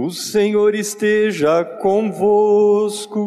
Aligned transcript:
O 0.00 0.12
Senhor 0.12 0.76
esteja 0.76 1.64
convosco. 1.64 3.18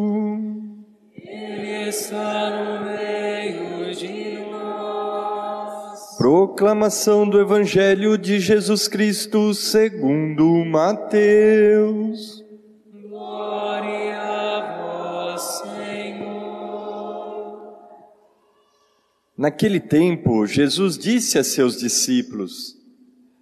Ele 1.14 1.88
está 1.90 2.48
no 2.50 2.86
meio 2.86 3.94
de 3.94 4.38
nós. 4.50 6.16
Proclamação 6.16 7.28
do 7.28 7.38
Evangelho 7.38 8.16
de 8.16 8.40
Jesus 8.40 8.88
Cristo 8.88 9.52
segundo 9.52 10.64
Mateus. 10.64 12.42
Glória 13.02 14.18
a 14.18 14.78
vós, 14.78 15.42
Senhor. 15.76 16.32
Naquele 19.36 19.78
tempo, 19.78 20.46
Jesus 20.46 20.96
disse 20.96 21.38
a 21.38 21.44
seus 21.44 21.76
discípulos: 21.76 22.72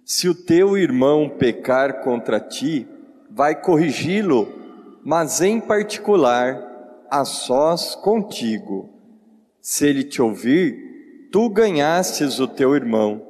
Se 0.03 0.27
o 0.27 0.35
teu 0.35 0.77
irmão 0.77 1.29
pecar 1.29 2.03
contra 2.03 2.37
ti, 2.37 2.85
vai 3.33 3.55
corrigi-lo, 3.59 4.47
mas 5.03 5.41
em 5.41 5.59
particular, 5.59 6.69
a 7.09 7.25
sós 7.25 7.95
contigo. 7.95 8.89
Se 9.61 9.87
ele 9.87 10.03
te 10.03 10.21
ouvir, 10.21 11.29
tu 11.31 11.49
ganhastes 11.49 12.39
o 12.39 12.47
teu 12.47 12.75
irmão. 12.75 13.21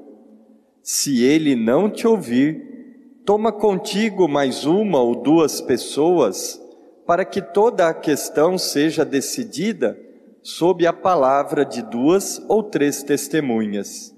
Se 0.82 1.24
ele 1.24 1.56
não 1.56 1.90
te 1.90 2.08
ouvir, 2.08 3.22
toma 3.26 3.52
contigo 3.52 4.28
mais 4.28 4.66
uma 4.66 5.00
ou 5.00 5.16
duas 5.16 5.62
pessoas, 5.62 6.60
para 7.06 7.24
que 7.24 7.42
toda 7.42 7.88
a 7.88 7.94
questão 7.94 8.58
seja 8.58 9.06
decidida 9.06 10.00
sob 10.42 10.88
a 10.88 10.94
palavra 10.94 11.64
de 11.64 11.84
duas 11.84 12.44
ou 12.48 12.64
três 12.64 13.04
testemunhas. 13.04 14.16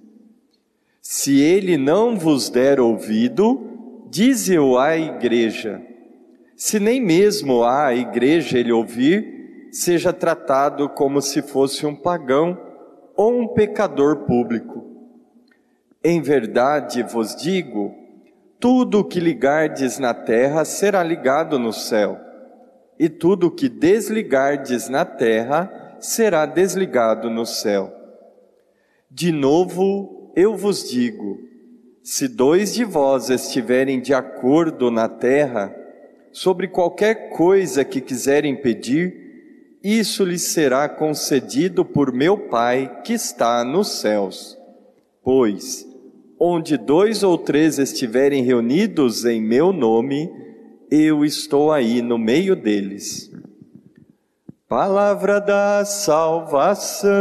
Se 1.02 1.42
ele 1.42 1.76
não 1.76 2.18
vos 2.18 2.50
der 2.50 2.80
ouvido, 2.80 3.73
dize-o 4.14 4.78
à 4.78 4.96
igreja. 4.96 5.82
Se 6.56 6.80
nem 6.80 7.02
mesmo 7.02 7.64
à 7.64 7.96
igreja 7.96 8.60
ele 8.60 8.72
ouvir, 8.72 9.70
seja 9.72 10.14
tratado 10.14 10.88
como 10.88 11.20
se 11.20 11.42
fosse 11.42 11.84
um 11.84 11.96
pagão 11.96 12.56
ou 13.18 13.42
um 13.42 13.48
pecador 13.48 14.18
público. 14.18 14.86
Em 16.04 16.22
verdade 16.22 17.02
vos 17.02 17.36
digo, 17.36 17.92
tudo 18.60 19.00
o 19.00 19.04
que 19.04 19.20
ligardes 19.20 19.98
na 19.98 20.14
terra 20.14 20.64
será 20.64 21.02
ligado 21.02 21.58
no 21.58 21.74
céu, 21.74 22.20
e 23.00 23.10
tudo 23.10 23.48
o 23.48 23.52
que 23.52 23.68
desligardes 23.68 24.90
na 24.90 25.06
terra 25.06 25.98
será 26.00 26.46
desligado 26.46 27.32
no 27.32 27.48
céu. 27.48 27.92
De 29.10 29.32
novo 29.32 30.32
eu 30.36 30.56
vos 30.56 30.88
digo, 30.88 31.53
se 32.04 32.28
dois 32.28 32.74
de 32.74 32.84
vós 32.84 33.30
estiverem 33.30 34.02
de 34.02 34.14
acordo 34.14 34.92
na 34.92 35.08
terra, 35.08 35.74
sobre 36.34 36.68
qualquer 36.68 37.30
coisa 37.30 37.86
que 37.86 38.02
quiserem 38.02 38.56
pedir, 38.58 39.24
isso 39.82 40.26
lhes 40.26 40.42
será 40.42 40.90
concedido 40.90 41.86
por 41.86 42.12
meu 42.12 42.38
Pai 42.38 43.02
que 43.04 43.14
está 43.14 43.64
nos 43.64 44.00
céus. 44.00 44.58
Pois, 45.24 45.88
onde 46.38 46.76
dois 46.76 47.24
ou 47.24 47.38
três 47.38 47.80
estiverem 47.80 48.44
reunidos 48.44 49.24
em 49.24 49.42
meu 49.42 49.72
nome, 49.72 50.30
eu 50.92 51.24
estou 51.24 51.72
aí 51.72 52.02
no 52.02 52.18
meio 52.18 52.54
deles. 52.56 53.32
Palavra 54.68 55.40
da 55.40 55.86
salvação. 55.86 57.14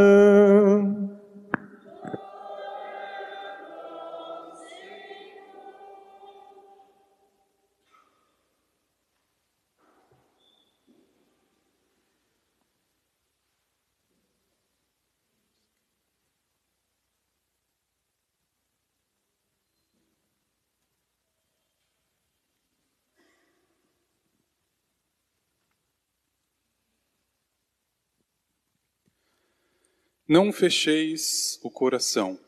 Não 30.25 30.53
fecheis 30.53 31.59
o 31.61 31.69
coração. 31.69 32.39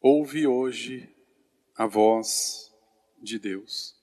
Ouve 0.00 0.46
hoje 0.46 1.14
a 1.74 1.86
voz 1.86 2.74
de 3.18 3.38
Deus. 3.38 3.94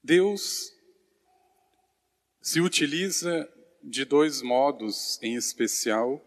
Deus 0.00 0.72
se 2.40 2.60
utiliza 2.60 3.52
de 3.82 4.04
dois 4.04 4.40
modos 4.40 5.20
em 5.20 5.34
especial 5.34 6.24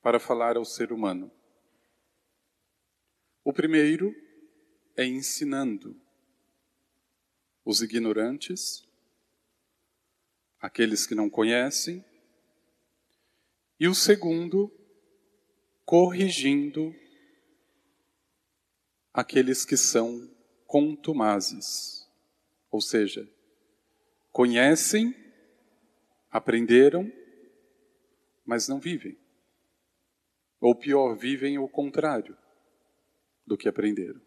para 0.00 0.20
falar 0.20 0.56
ao 0.56 0.64
ser 0.64 0.92
humano. 0.92 1.28
O 3.42 3.52
primeiro 3.52 4.14
é 4.96 5.04
ensinando 5.04 6.00
os 7.64 7.82
ignorantes 7.82 8.86
aqueles 10.64 11.06
que 11.06 11.14
não 11.14 11.28
conhecem, 11.28 12.02
e 13.78 13.86
o 13.86 13.94
segundo, 13.94 14.72
corrigindo 15.84 16.96
aqueles 19.12 19.62
que 19.66 19.76
são 19.76 20.26
contumazes, 20.66 22.08
ou 22.70 22.80
seja, 22.80 23.30
conhecem, 24.32 25.14
aprenderam, 26.30 27.12
mas 28.42 28.66
não 28.66 28.80
vivem. 28.80 29.18
Ou 30.62 30.74
pior, 30.74 31.14
vivem 31.14 31.58
o 31.58 31.68
contrário 31.68 32.34
do 33.46 33.58
que 33.58 33.68
aprenderam. 33.68 34.22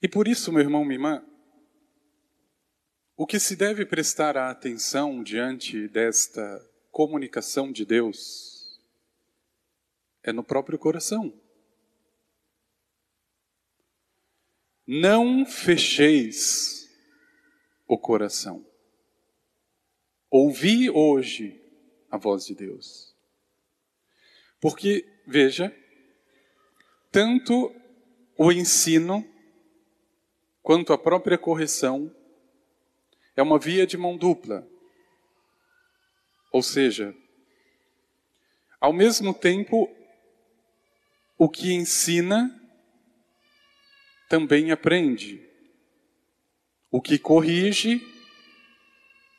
E 0.00 0.08
por 0.08 0.28
isso, 0.28 0.52
meu 0.52 0.62
irmão, 0.62 0.84
minha 0.84 0.94
irmã, 0.94 1.33
o 3.16 3.26
que 3.26 3.38
se 3.38 3.54
deve 3.54 3.86
prestar 3.86 4.36
atenção 4.36 5.22
diante 5.22 5.86
desta 5.88 6.68
comunicação 6.90 7.70
de 7.70 7.84
Deus 7.84 8.80
é 10.22 10.32
no 10.32 10.42
próprio 10.42 10.78
coração. 10.78 11.32
Não 14.86 15.46
fecheis 15.46 16.90
o 17.86 17.96
coração. 17.96 18.66
Ouvi 20.28 20.90
hoje 20.90 21.62
a 22.10 22.16
voz 22.16 22.44
de 22.44 22.54
Deus. 22.54 23.14
Porque, 24.60 25.06
veja, 25.26 25.74
tanto 27.12 27.74
o 28.36 28.50
ensino 28.50 29.24
quanto 30.62 30.92
a 30.92 30.98
própria 30.98 31.38
correção 31.38 32.12
é 33.36 33.42
uma 33.42 33.58
via 33.58 33.86
de 33.86 33.96
mão 33.96 34.16
dupla. 34.16 34.66
Ou 36.52 36.62
seja, 36.62 37.14
ao 38.80 38.92
mesmo 38.92 39.34
tempo, 39.34 39.90
o 41.36 41.48
que 41.48 41.72
ensina 41.72 42.60
também 44.28 44.70
aprende. 44.70 45.42
O 46.90 47.00
que 47.00 47.18
corrige 47.18 48.00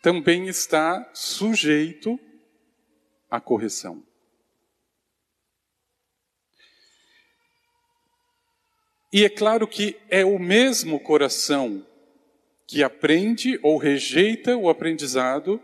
também 0.02 0.48
está 0.48 1.10
sujeito 1.14 2.20
à 3.30 3.40
correção. 3.40 4.06
E 9.12 9.24
é 9.24 9.30
claro 9.30 9.66
que 9.66 9.98
é 10.10 10.26
o 10.26 10.38
mesmo 10.38 11.00
coração 11.00 11.88
que 12.68 12.84
aprende 12.84 13.60
ou 13.62 13.78
rejeita 13.78 14.58
o 14.58 14.70
aprendizado, 14.70 15.62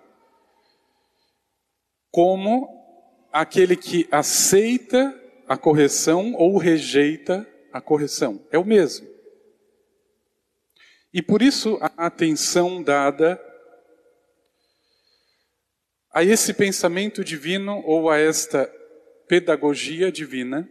como 2.11 2.69
aquele 3.31 3.75
que 3.75 4.07
aceita 4.11 5.17
a 5.47 5.57
correção 5.57 6.33
ou 6.35 6.57
rejeita 6.57 7.47
a 7.71 7.81
correção. 7.81 8.45
É 8.51 8.57
o 8.57 8.65
mesmo. 8.65 9.07
E 11.13 11.21
por 11.21 11.41
isso 11.41 11.77
a 11.81 12.05
atenção 12.05 12.81
dada 12.81 13.39
a 16.13 16.23
esse 16.23 16.53
pensamento 16.53 17.23
divino 17.23 17.81
ou 17.85 18.09
a 18.09 18.17
esta 18.17 18.69
pedagogia 19.27 20.11
divina, 20.11 20.69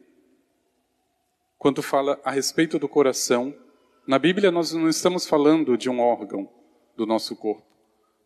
quando 1.59 1.83
fala 1.83 2.21
a 2.23 2.31
respeito 2.31 2.79
do 2.79 2.89
coração, 2.89 3.55
na 4.11 4.19
Bíblia, 4.19 4.51
nós 4.51 4.73
não 4.73 4.89
estamos 4.89 5.25
falando 5.25 5.79
de 5.79 5.89
um 5.89 6.01
órgão 6.01 6.53
do 6.97 7.07
nosso 7.07 7.37
corpo. 7.37 7.65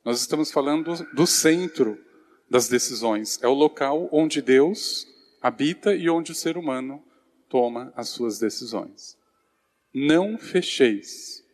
Nós 0.03 0.19
estamos 0.19 0.51
falando 0.51 0.95
do 1.13 1.27
centro 1.27 2.03
das 2.49 2.69
decisões. 2.69 3.39
É 3.43 3.49
o 3.49 3.53
local 3.53 4.09
onde 4.11 4.41
Deus 4.41 5.07
habita 5.43 5.95
e 5.95 6.09
onde 6.09 6.33
o 6.33 6.35
ser 6.35 6.57
humano 6.57 7.05
toma 7.51 7.93
as 7.95 8.09
suas 8.09 8.39
decisões. 8.39 9.19
Não 9.93 10.39
fecheis. 10.39 11.45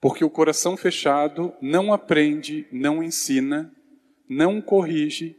Porque 0.00 0.24
o 0.24 0.30
coração 0.30 0.76
fechado 0.76 1.52
não 1.60 1.92
aprende, 1.92 2.68
não 2.70 3.02
ensina, 3.02 3.74
não 4.28 4.62
corrige 4.62 5.36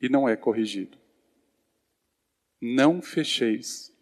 e 0.00 0.08
não 0.08 0.26
é 0.26 0.36
corrigido. 0.36 0.96
Não 2.58 3.02
fecheis 3.02 3.94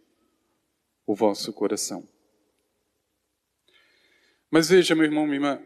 o 1.05 1.17
vosso 1.17 1.53
coração. 1.53 2.07
Mas 4.51 4.69
veja, 4.69 4.95
meu 4.95 5.05
irmão, 5.05 5.27
minha 5.27 5.37
irmã, 5.37 5.63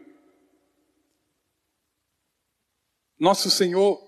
nosso 3.17 3.49
Senhor, 3.49 4.01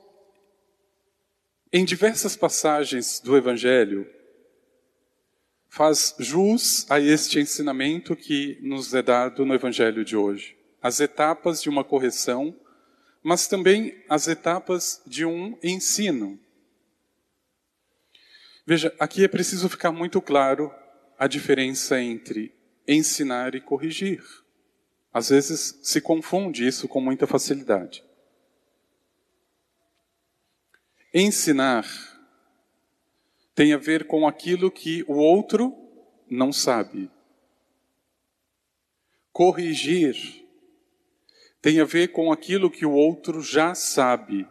em 1.71 1.85
diversas 1.85 2.35
passagens 2.35 3.21
do 3.21 3.37
Evangelho, 3.37 4.05
faz 5.69 6.15
jus 6.19 6.85
a 6.89 6.99
este 6.99 7.39
ensinamento 7.39 8.15
que 8.15 8.59
nos 8.61 8.93
é 8.93 9.01
dado 9.01 9.45
no 9.45 9.53
Evangelho 9.53 10.03
de 10.03 10.17
hoje. 10.17 10.57
As 10.81 10.99
etapas 10.99 11.61
de 11.61 11.69
uma 11.69 11.83
correção, 11.83 12.53
mas 13.23 13.47
também 13.47 14.03
as 14.09 14.27
etapas 14.27 15.01
de 15.07 15.25
um 15.25 15.57
ensino. 15.63 16.37
Veja, 18.65 18.93
aqui 18.99 19.23
é 19.23 19.27
preciso 19.27 19.69
ficar 19.69 19.91
muito 19.91 20.21
claro 20.21 20.73
a 21.17 21.27
diferença 21.27 22.01
entre 22.01 22.53
ensinar 22.85 23.55
e 23.55 23.61
corrigir. 23.61 24.44
Às 25.15 25.29
vezes 25.29 25.79
se 25.81 26.01
confunde 26.01 26.67
isso 26.67 26.89
com 26.89 26.99
muita 26.99 27.25
facilidade. 27.25 28.03
Ensinar 31.13 31.85
tem 33.55 33.71
a 33.71 33.77
ver 33.77 34.07
com 34.07 34.27
aquilo 34.27 34.69
que 34.69 35.03
o 35.03 35.13
outro 35.13 35.73
não 36.29 36.51
sabe. 36.51 37.09
Corrigir 39.31 40.45
tem 41.61 41.79
a 41.79 41.85
ver 41.85 42.09
com 42.09 42.29
aquilo 42.29 42.69
que 42.69 42.85
o 42.85 42.91
outro 42.91 43.41
já 43.41 43.73
sabe, 43.73 44.45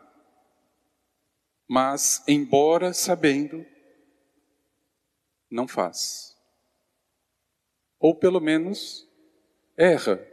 mas, 1.69 2.25
embora 2.27 2.95
sabendo, 2.95 3.67
não 5.51 5.69
faz. 5.69 6.35
Ou 8.01 8.15
pelo 8.15 8.41
menos 8.41 9.07
erra, 9.77 10.27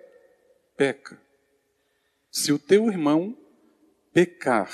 peca. 0.82 1.22
Se 2.32 2.52
o 2.52 2.58
teu 2.58 2.88
irmão 2.88 3.38
pecar 4.12 4.68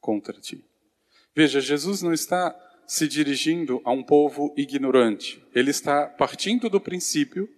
contra 0.00 0.40
ti. 0.40 0.64
Veja, 1.36 1.60
Jesus 1.60 2.00
não 2.00 2.10
está 2.10 2.56
se 2.86 3.06
dirigindo 3.06 3.82
a 3.84 3.92
um 3.92 4.02
povo 4.02 4.54
ignorante. 4.56 5.44
Ele 5.54 5.70
está 5.70 6.06
partindo 6.06 6.70
do 6.70 6.80
princípio 6.80 7.54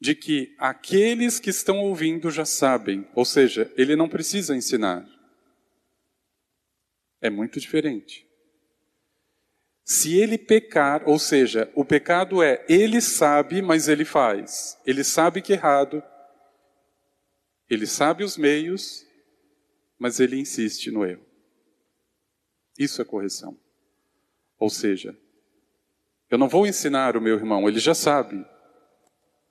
de 0.00 0.14
que 0.14 0.56
aqueles 0.56 1.38
que 1.38 1.50
estão 1.50 1.80
ouvindo 1.80 2.30
já 2.30 2.46
sabem, 2.46 3.06
ou 3.14 3.26
seja, 3.26 3.70
ele 3.76 3.94
não 3.94 4.08
precisa 4.08 4.56
ensinar. 4.56 5.06
É 7.20 7.28
muito 7.28 7.60
diferente. 7.60 8.26
Se 9.84 10.16
ele 10.16 10.38
pecar, 10.38 11.02
ou 11.08 11.18
seja, 11.18 11.70
o 11.74 11.84
pecado 11.84 12.42
é 12.42 12.64
ele 12.68 13.00
sabe, 13.00 13.60
mas 13.60 13.88
ele 13.88 14.04
faz. 14.04 14.78
Ele 14.86 15.02
sabe 15.02 15.42
que 15.42 15.52
é 15.52 15.56
errado, 15.56 16.02
ele 17.68 17.86
sabe 17.86 18.22
os 18.22 18.36
meios, 18.36 19.04
mas 19.98 20.20
ele 20.20 20.38
insiste 20.38 20.90
no 20.90 21.04
erro. 21.04 21.24
Isso 22.78 23.02
é 23.02 23.04
correção. 23.04 23.58
Ou 24.58 24.70
seja, 24.70 25.18
eu 26.30 26.38
não 26.38 26.48
vou 26.48 26.66
ensinar 26.66 27.16
o 27.16 27.20
meu 27.20 27.36
irmão, 27.36 27.68
ele 27.68 27.78
já 27.78 27.94
sabe. 27.94 28.44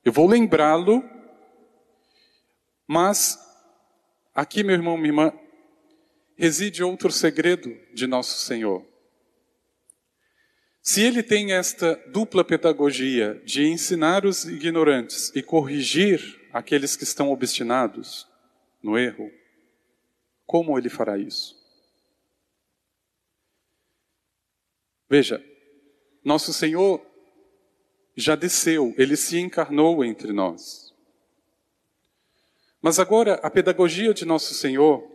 Eu 0.04 0.12
vou 0.12 0.28
lembrá-lo, 0.28 1.04
mas 2.88 3.38
aqui, 4.34 4.64
meu 4.64 4.76
irmão, 4.76 4.98
minha 4.98 5.10
irmã, 5.10 5.34
reside 6.36 6.84
outro 6.84 7.12
segredo 7.12 7.78
de 7.94 8.08
nosso 8.08 8.40
Senhor. 8.40 8.91
Se 10.82 11.04
ele 11.04 11.22
tem 11.22 11.54
esta 11.54 11.96
dupla 12.08 12.44
pedagogia 12.44 13.40
de 13.46 13.68
ensinar 13.68 14.26
os 14.26 14.46
ignorantes 14.46 15.32
e 15.36 15.44
corrigir 15.44 16.42
aqueles 16.52 16.96
que 16.96 17.04
estão 17.04 17.32
obstinados 17.32 18.28
no 18.82 18.98
erro, 18.98 19.32
como 20.46 20.76
ele 20.78 20.90
fará 20.90 21.20
isso? 21.20 21.56
Veja, 25.08 25.44
nosso 26.24 26.52
Senhor 26.52 27.06
já 28.16 28.36
desceu, 28.36 28.96
ele 28.98 29.16
se 29.16 29.38
encarnou 29.38 30.04
entre 30.04 30.34
nós. 30.34 30.92
Mas 32.82 32.98
agora, 32.98 33.36
a 33.44 33.52
pedagogia 33.52 34.16
de 34.16 34.26
nosso 34.26 34.56
Senhor, 34.56 35.08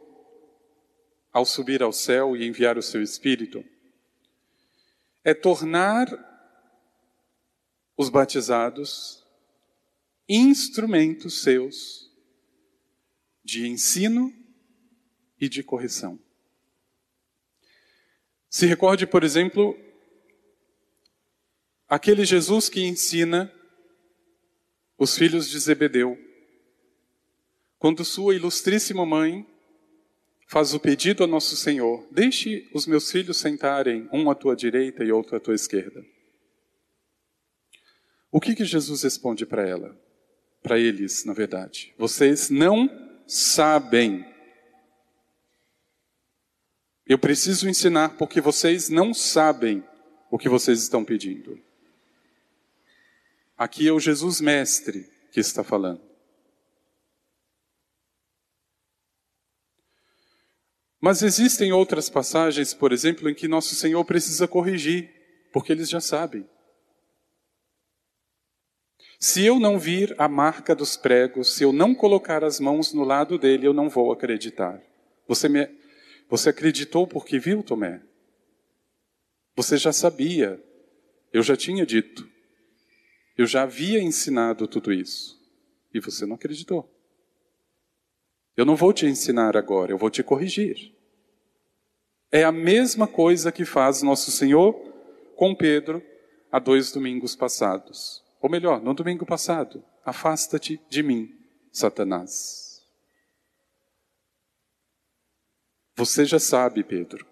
ao 1.33 1.45
subir 1.45 1.83
ao 1.83 1.93
céu 1.93 2.37
e 2.37 2.47
enviar 2.47 2.79
o 2.79 2.83
seu 2.83 3.03
Espírito, 3.03 3.65
é 5.27 5.35
tornar 5.35 6.07
os 7.99 8.09
batizados 8.09 9.27
instrumentos 10.29 11.43
seus 11.43 12.11
de 13.45 13.67
ensino 13.67 14.33
e 15.41 15.49
de 15.49 15.63
correção. 15.63 16.19
Se 18.49 18.67
recorde, 18.67 19.07
por 19.07 19.23
exemplo, 19.23 19.77
Aquele 21.89 22.25
Jesus 22.25 22.69
que 22.69 22.81
ensina 22.81 23.53
os 24.99 25.17
filhos 25.17 25.49
de 25.49 25.57
Zebedeu, 25.61 26.19
quando 27.79 28.05
sua 28.05 28.35
ilustríssima 28.35 29.07
mãe 29.07 29.47
faz 30.47 30.73
o 30.73 30.81
pedido 30.81 31.25
a 31.25 31.27
nosso 31.27 31.57
Senhor: 31.57 32.07
Deixe 32.11 32.69
os 32.73 32.87
meus 32.87 33.11
filhos 33.11 33.37
sentarem, 33.37 34.09
um 34.13 34.31
à 34.31 34.35
tua 34.35 34.57
direita 34.57 35.05
e 35.05 35.13
outro 35.13 35.37
à 35.37 35.41
tua 35.41 35.55
esquerda. 35.55 36.05
O 38.31 38.41
que, 38.41 38.55
que 38.55 38.65
Jesus 38.65 39.03
responde 39.03 39.47
para 39.47 39.67
ela? 39.67 39.99
Para 40.63 40.79
eles, 40.79 41.25
na 41.25 41.33
verdade. 41.33 41.95
Vocês 41.97 42.51
não 42.51 42.89
sabem. 43.27 44.25
Eu 47.07 47.19
preciso 47.19 47.69
ensinar 47.69 48.17
porque 48.17 48.41
vocês 48.41 48.89
não 48.89 49.15
sabem 49.15 49.85
o 50.31 50.39
que 50.39 50.49
vocês 50.49 50.83
estão 50.83 51.05
pedindo. 51.05 51.59
Aqui 53.57 53.87
é 53.89 53.93
o 53.93 54.01
Jesus 54.01 54.41
Mestre 54.41 55.09
que 55.31 55.41
está 55.41 55.65
falando. 55.65 56.03
Mas 61.07 61.23
existem 61.23 61.73
outras 61.73 62.11
passagens, 62.11 62.75
por 62.75 62.93
exemplo, 62.93 63.31
em 63.31 63.35
que 63.35 63.47
nosso 63.47 63.77
Senhor 63.77 64.05
precisa 64.05 64.49
corrigir, 64.49 65.09
porque 65.53 65.71
eles 65.71 65.89
já 65.89 66.01
sabem. 66.01 66.45
Se 69.17 69.45
eu 69.45 69.61
não 69.61 69.79
vir 69.79 70.17
a 70.19 70.27
marca 70.27 70.75
dos 70.75 70.97
pregos, 70.97 71.55
se 71.55 71.63
eu 71.63 71.73
não 71.73 71.95
colocar 71.95 72.43
as 72.43 72.59
mãos 72.59 72.93
no 72.93 73.05
lado 73.05 73.39
dele, 73.39 73.69
eu 73.69 73.73
não 73.73 73.89
vou 73.89 74.11
acreditar. 74.11 74.83
Você, 75.29 75.49
me, 75.49 75.69
você 76.29 76.49
acreditou 76.49 77.07
porque 77.07 77.39
viu, 77.39 77.63
Tomé? 77.63 78.03
Você 79.55 79.77
já 79.77 79.93
sabia. 79.93 80.61
Eu 81.33 81.45
já 81.45 81.57
tinha 81.57 81.87
dito. 81.87 82.29
Eu 83.39 83.47
já 83.47 83.63
havia 83.63 84.03
ensinado 84.03 84.67
tudo 84.67 84.93
isso 84.93 85.41
e 85.95 86.01
você 86.01 86.27
não 86.27 86.35
acreditou. 86.35 86.93
Eu 88.57 88.65
não 88.65 88.75
vou 88.75 88.93
te 88.93 89.07
ensinar 89.07 89.57
agora, 89.57 89.93
eu 89.93 89.99
vou 89.99 90.11
te 90.11 90.25
corrigir. 90.25 90.96
É 92.31 92.43
a 92.45 92.53
mesma 92.53 93.07
coisa 93.07 93.53
que 93.53 93.65
faz 93.65 94.03
nosso 94.03 94.31
Senhor 94.31 94.75
com 95.37 95.55
Pedro 95.55 96.03
há 96.51 96.59
dois 96.59 96.91
domingos 96.91 97.37
passados. 97.37 98.25
Ou 98.41 98.51
melhor, 98.51 98.83
no 98.83 98.95
domingo 98.95 99.25
passado. 99.25 99.85
Afasta-te 100.05 100.81
de 100.89 101.03
mim, 101.03 101.35
Satanás. 101.73 102.85
Você 105.97 106.25
já 106.25 106.39
sabe, 106.39 106.85
Pedro. 106.85 107.27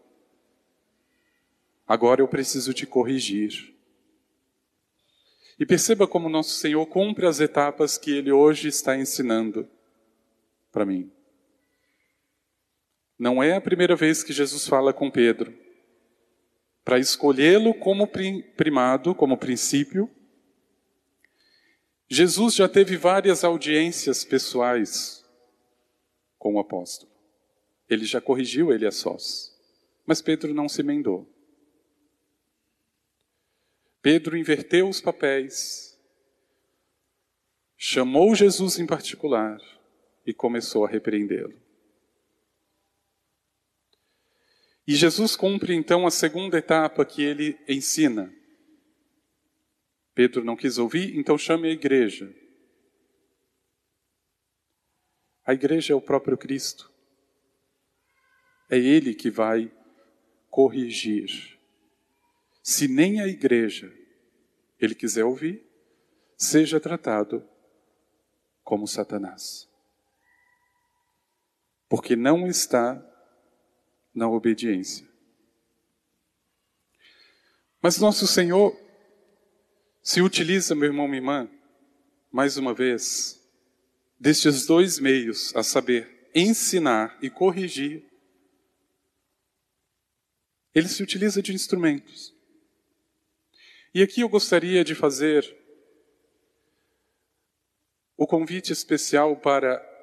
Agora 1.87 2.23
eu 2.23 2.29
preciso 2.29 2.73
te 2.73 2.87
corrigir. 2.87 3.75
E 5.59 5.67
perceba 5.67 6.09
como 6.09 6.29
nosso 6.29 6.51
Senhor 6.51 6.85
cumpre 6.87 7.27
as 7.27 7.41
etapas 7.41 7.99
que 7.99 8.11
Ele 8.11 8.33
hoje 8.33 8.69
está 8.69 8.97
ensinando 8.97 9.69
para 10.73 10.85
mim. 10.85 11.13
Não 13.19 13.43
é 13.43 13.55
a 13.55 13.61
primeira 13.61 13.95
vez 13.95 14.23
que 14.23 14.33
Jesus 14.33 14.67
fala 14.67 14.93
com 14.93 15.11
Pedro. 15.11 15.57
Para 16.85 16.99
escolhê-lo 16.99 17.73
como 17.75 18.07
primado, 18.57 19.15
como 19.15 19.39
princípio, 19.39 20.11
Jesus 22.09 22.55
já 22.55 22.69
teve 22.69 22.97
várias 22.97 23.43
audiências 23.45 24.25
pessoais 24.25 25.25
com 26.39 26.55
o 26.55 26.59
apóstolo. 26.59 27.11
Ele 27.89 28.05
já 28.05 28.21
corrigiu 28.21 28.73
ele 28.73 28.87
a 28.87 28.91
sós. 28.91 29.55
Mas 30.07 30.21
Pedro 30.21 30.53
não 30.53 30.69
se 30.69 30.83
emendou. 30.83 31.27
Pedro 34.03 34.37
inverteu 34.37 34.87
os 34.87 35.01
papéis, 35.01 35.99
chamou 37.75 38.35
Jesus 38.35 38.79
em 38.79 38.87
particular 38.87 39.59
e 40.27 40.35
começou 40.35 40.85
a 40.85 40.89
repreendê-lo. 40.89 41.64
E 44.87 44.95
Jesus 44.95 45.35
cumpre 45.35 45.75
então 45.75 46.07
a 46.07 46.11
segunda 46.11 46.59
etapa 46.59 47.05
que 47.05 47.23
ele 47.23 47.59
ensina. 47.67 48.33
Pedro 50.15 50.45
não 50.45 50.57
quis 50.57 50.79
ouvir, 50.79 51.17
então 51.17 51.37
chame 51.39 51.69
a 51.69 51.73
igreja. 51.73 52.33
A 55.47 55.53
igreja 55.53 55.93
é 55.93 55.97
o 55.97 56.01
próprio 56.01 56.39
Cristo. 56.39 56.91
É 58.71 58.79
Ele 58.79 59.15
que 59.15 59.31
vai 59.31 59.71
corrigir. 60.51 61.59
Se 62.63 62.89
nem 62.89 63.21
a 63.21 63.27
igreja 63.27 63.93
ele 64.79 64.95
quiser 64.95 65.25
ouvir, 65.25 65.63
seja 66.37 66.81
tratado 66.81 67.47
como 68.63 68.87
Satanás. 68.87 69.69
Porque 71.89 72.17
não 72.17 72.47
está 72.47 72.97
na 74.15 74.29
obediência. 74.29 75.07
Mas 77.83 77.99
nosso 77.99 78.27
Senhor 78.27 78.79
se 80.03 80.23
utiliza, 80.23 80.75
meu 80.75 80.87
irmão, 80.87 81.07
minha 81.07 81.19
irmã, 81.19 81.51
mais 82.31 82.57
uma 82.57 82.73
vez, 82.73 83.41
destes 84.19 84.67
dois 84.67 84.99
meios, 84.99 85.55
a 85.57 85.63
saber, 85.63 86.31
ensinar 86.35 87.19
e 87.21 87.29
corrigir. 87.29 88.05
Ele 90.75 90.89
se 90.89 91.03
utiliza 91.03 91.43
de 91.43 91.53
instrumentos. 91.53 92.35
E 93.95 94.03
aqui 94.03 94.23
eu 94.23 94.29
gostaria 94.29 94.83
de 94.83 94.95
fazer 94.95 95.57
o 98.17 98.27
convite 98.27 98.73
especial 98.73 99.37
para 99.37 99.94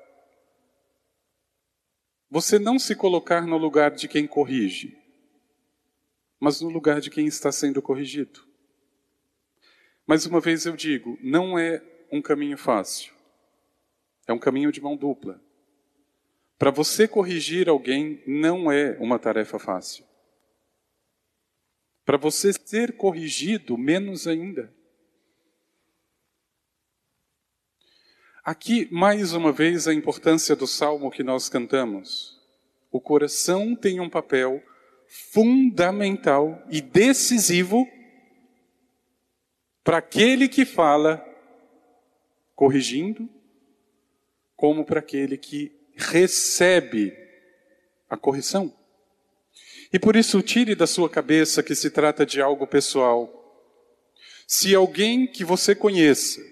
você 2.34 2.58
não 2.58 2.80
se 2.80 2.96
colocar 2.96 3.46
no 3.46 3.58
lugar 3.58 3.92
de 3.92 4.08
quem 4.08 4.26
corrige, 4.26 4.98
mas 6.40 6.62
no 6.62 6.70
lugar 6.70 7.02
de 7.02 7.10
quem 7.10 7.28
está 7.28 7.52
sendo 7.52 7.82
corrigido. 7.82 8.48
Mais 10.08 10.26
uma 10.26 10.40
vez 10.40 10.66
eu 10.66 10.78
digo, 10.78 11.20
não 11.22 11.60
é 11.60 11.84
um 12.10 12.22
caminho 12.22 12.58
fácil. 12.58 13.14
É 14.26 14.32
um 14.32 14.40
caminho 14.40 14.72
de 14.72 14.80
mão 14.80 14.96
dupla. 14.96 15.42
Para 16.58 16.72
você 16.72 17.06
corrigir 17.06 17.68
alguém 17.68 18.24
não 18.26 18.72
é 18.72 18.98
uma 18.98 19.20
tarefa 19.20 19.60
fácil. 19.60 20.06
Para 22.06 22.16
você 22.16 22.54
ser 22.54 22.96
corrigido, 22.96 23.78
menos 23.78 24.26
ainda. 24.26 24.74
Aqui, 28.44 28.88
mais 28.92 29.34
uma 29.34 29.52
vez, 29.52 29.88
a 29.88 29.94
importância 29.94 30.56
do 30.56 30.66
salmo 30.66 31.12
que 31.12 31.22
nós 31.22 31.48
cantamos. 31.48 32.42
O 32.92 33.00
coração 33.00 33.76
tem 33.76 34.00
um 34.00 34.10
papel 34.10 34.64
fundamental 35.08 36.60
e 36.68 36.82
decisivo 36.82 37.88
para 39.84 39.98
aquele 39.98 40.48
que 40.48 40.66
fala, 40.66 41.24
corrigindo, 42.56 43.30
como 44.56 44.84
para 44.86 45.02
aquele 45.02 45.38
que 45.38 45.72
recebe 45.96 47.16
a 48.10 48.18
correção. 48.18 48.74
E 49.94 50.00
por 50.00 50.16
isso, 50.16 50.42
tire 50.42 50.74
da 50.74 50.88
sua 50.88 51.08
cabeça 51.08 51.62
que 51.62 51.76
se 51.76 51.92
trata 51.92 52.26
de 52.26 52.42
algo 52.42 52.66
pessoal. 52.66 53.38
Se 54.48 54.74
alguém 54.74 55.28
que 55.28 55.46
você 55.46 55.76
conheça 55.76 56.51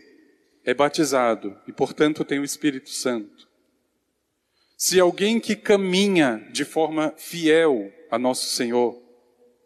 é 0.66 0.74
batizado 0.74 1.58
e, 1.68 1.72
portanto, 1.72 2.24
tem 2.24 2.40
o 2.40 2.44
Espírito 2.44 2.90
Santo. 2.90 3.48
Se 4.78 5.00
alguém 5.00 5.40
que 5.40 5.56
caminha 5.56 6.48
de 6.52 6.64
forma 6.64 7.14
fiel 7.18 7.92
a 8.10 8.18
nosso 8.18 8.48
Senhor 8.48 9.02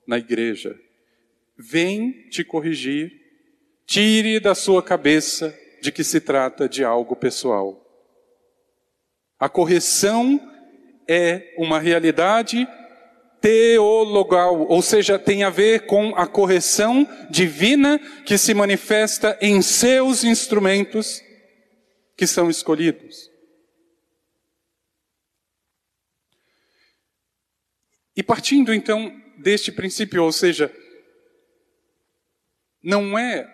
na 0.08 0.18
igreja 0.18 0.80
vem 1.58 2.28
te 2.30 2.44
corrigir, 2.44 3.12
tire 3.86 4.40
da 4.40 4.56
sua 4.56 4.82
cabeça 4.82 5.58
de 5.82 5.92
que 5.92 6.04
se 6.04 6.20
trata 6.20 6.68
de 6.68 6.84
algo 6.84 7.16
pessoal. 7.16 7.80
A 9.40 9.50
correção 9.50 10.40
é 11.08 11.54
uma 11.58 11.80
realidade 11.80 12.68
teologal, 13.44 14.66
ou 14.70 14.82
seja, 14.82 15.20
tem 15.20 15.44
a 15.44 15.50
ver 15.50 15.86
com 15.86 16.16
a 16.16 16.26
correção 16.26 17.06
divina 17.30 18.00
que 18.26 18.38
se 18.38 18.54
manifesta 18.54 19.38
em 19.42 19.62
seus 19.62 20.24
instrumentos 20.24 21.22
que 22.16 22.26
são 22.26 22.50
escolhidos. 22.50 23.30
E 28.16 28.24
partindo 28.24 28.74
então 28.74 29.14
deste 29.38 29.74
princípio, 29.74 30.24
ou 30.24 30.32
seja, 30.32 30.74
não 32.82 33.20
é 33.20 33.46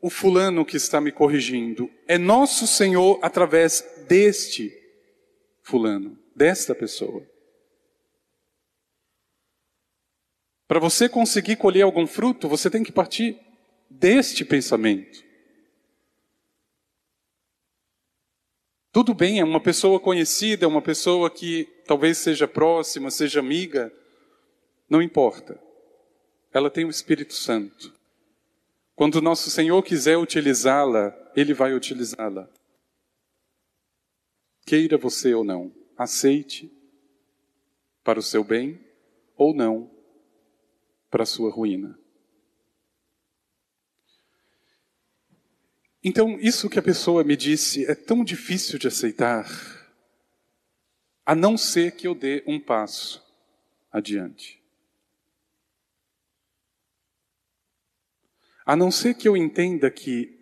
o 0.00 0.08
fulano 0.08 0.64
que 0.64 0.76
está 0.76 1.00
me 1.00 1.10
corrigindo, 1.10 1.90
é 2.06 2.16
nosso 2.16 2.68
Senhor 2.68 3.18
através 3.20 3.84
deste 4.06 4.72
fulano, 5.60 6.16
desta 6.36 6.72
pessoa. 6.72 7.26
Para 10.68 10.78
você 10.78 11.08
conseguir 11.08 11.56
colher 11.56 11.80
algum 11.80 12.06
fruto, 12.06 12.46
você 12.46 12.68
tem 12.68 12.84
que 12.84 12.92
partir 12.92 13.40
deste 13.88 14.44
pensamento. 14.44 15.24
Tudo 18.92 19.14
bem, 19.14 19.40
é 19.40 19.44
uma 19.44 19.62
pessoa 19.62 19.98
conhecida, 19.98 20.66
é 20.66 20.68
uma 20.68 20.82
pessoa 20.82 21.30
que 21.30 21.64
talvez 21.86 22.18
seja 22.18 22.46
próxima, 22.46 23.10
seja 23.10 23.40
amiga, 23.40 23.90
não 24.90 25.00
importa. 25.00 25.58
Ela 26.52 26.70
tem 26.70 26.84
o 26.84 26.90
Espírito 26.90 27.32
Santo. 27.32 27.94
Quando 28.94 29.16
o 29.16 29.22
nosso 29.22 29.50
Senhor 29.50 29.82
quiser 29.82 30.18
utilizá-la, 30.18 31.16
Ele 31.34 31.54
vai 31.54 31.72
utilizá-la. 31.72 32.46
Queira 34.66 34.98
você 34.98 35.32
ou 35.32 35.44
não, 35.44 35.72
aceite 35.96 36.70
para 38.04 38.18
o 38.18 38.22
seu 38.22 38.44
bem 38.44 38.78
ou 39.34 39.54
não 39.54 39.97
para 41.10 41.22
a 41.22 41.26
sua 41.26 41.50
ruína. 41.50 41.98
Então, 46.02 46.38
isso 46.40 46.70
que 46.70 46.78
a 46.78 46.82
pessoa 46.82 47.24
me 47.24 47.36
disse 47.36 47.84
é 47.84 47.94
tão 47.94 48.24
difícil 48.24 48.78
de 48.78 48.86
aceitar, 48.86 49.46
a 51.26 51.34
não 51.34 51.58
ser 51.58 51.92
que 51.92 52.06
eu 52.06 52.14
dê 52.14 52.42
um 52.46 52.58
passo 52.60 53.22
adiante. 53.90 54.62
A 58.64 58.76
não 58.76 58.90
ser 58.90 59.14
que 59.14 59.26
eu 59.26 59.36
entenda 59.36 59.90
que, 59.90 60.38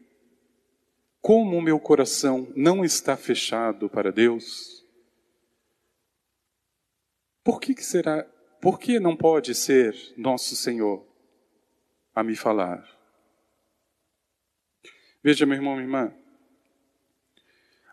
como 1.20 1.56
o 1.56 1.62
meu 1.62 1.80
coração 1.80 2.52
não 2.54 2.84
está 2.84 3.16
fechado 3.16 3.88
para 3.88 4.12
Deus, 4.12 4.84
por 7.42 7.60
que, 7.60 7.74
que 7.74 7.84
será 7.84 8.26
por 8.66 8.80
que 8.80 8.98
não 8.98 9.16
pode 9.16 9.54
ser 9.54 9.94
nosso 10.16 10.56
Senhor 10.56 11.06
a 12.12 12.20
me 12.24 12.34
falar? 12.34 12.84
Veja, 15.22 15.46
meu 15.46 15.54
irmão, 15.54 15.74
minha 15.74 15.84
irmã. 15.84 16.12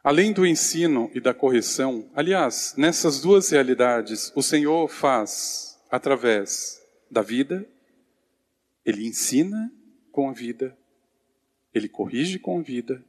Além 0.03 0.33
do 0.33 0.47
ensino 0.47 1.11
e 1.13 1.19
da 1.19 1.31
correção, 1.31 2.09
aliás, 2.15 2.73
nessas 2.75 3.21
duas 3.21 3.51
realidades, 3.51 4.33
o 4.35 4.41
Senhor 4.41 4.87
faz 4.87 5.79
através 5.91 6.83
da 7.07 7.21
vida, 7.21 7.69
Ele 8.83 9.05
ensina 9.05 9.71
com 10.11 10.27
a 10.27 10.33
vida, 10.33 10.75
Ele 11.71 11.87
corrige 11.87 12.39
com 12.39 12.57
a 12.57 12.63
vida 12.63 13.05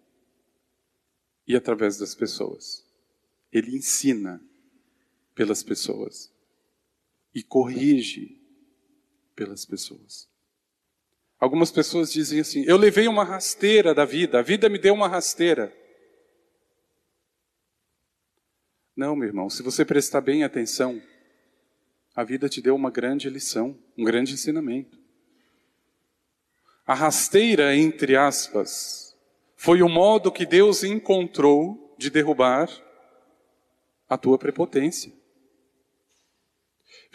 e 1.49 1.57
através 1.57 1.97
das 1.97 2.15
pessoas. 2.15 2.85
Ele 3.51 3.75
ensina 3.75 4.39
pelas 5.35 5.63
pessoas 5.63 6.34
e 7.35 7.43
corrige 7.43 8.41
pelas 9.35 9.65
pessoas. 9.65 10.29
Algumas 11.39 11.71
pessoas 11.71 12.13
dizem 12.13 12.41
assim: 12.41 12.65
Eu 12.67 12.77
levei 12.77 13.09
uma 13.09 13.25
rasteira 13.25 13.95
da 13.95 14.05
vida, 14.05 14.39
a 14.39 14.43
vida 14.43 14.69
me 14.69 14.79
deu 14.79 14.95
uma 14.95 15.09
rasteira. 15.09 15.75
Não, 18.97 19.17
meu 19.17 19.27
irmão, 19.27 19.51
se 19.51 19.63
você 19.63 19.85
prestar 19.85 20.21
bem 20.21 20.45
atenção, 20.45 21.03
a 22.15 22.23
vida 22.23 22.49
te 22.49 22.63
deu 22.63 22.77
uma 22.77 22.91
grande 22.91 23.29
lição, 23.29 23.77
um 23.99 24.05
grande 24.05 24.35
ensinamento. 24.35 24.97
A 26.87 26.95
rasteira, 26.95 27.75
entre 27.75 28.15
aspas, 28.15 29.17
foi 29.57 29.83
o 29.83 29.89
modo 29.89 30.31
que 30.31 30.47
Deus 30.47 30.85
encontrou 30.85 31.97
de 31.99 32.11
derrubar 32.11 32.69
a 34.09 34.17
tua 34.17 34.39
prepotência. 34.39 35.13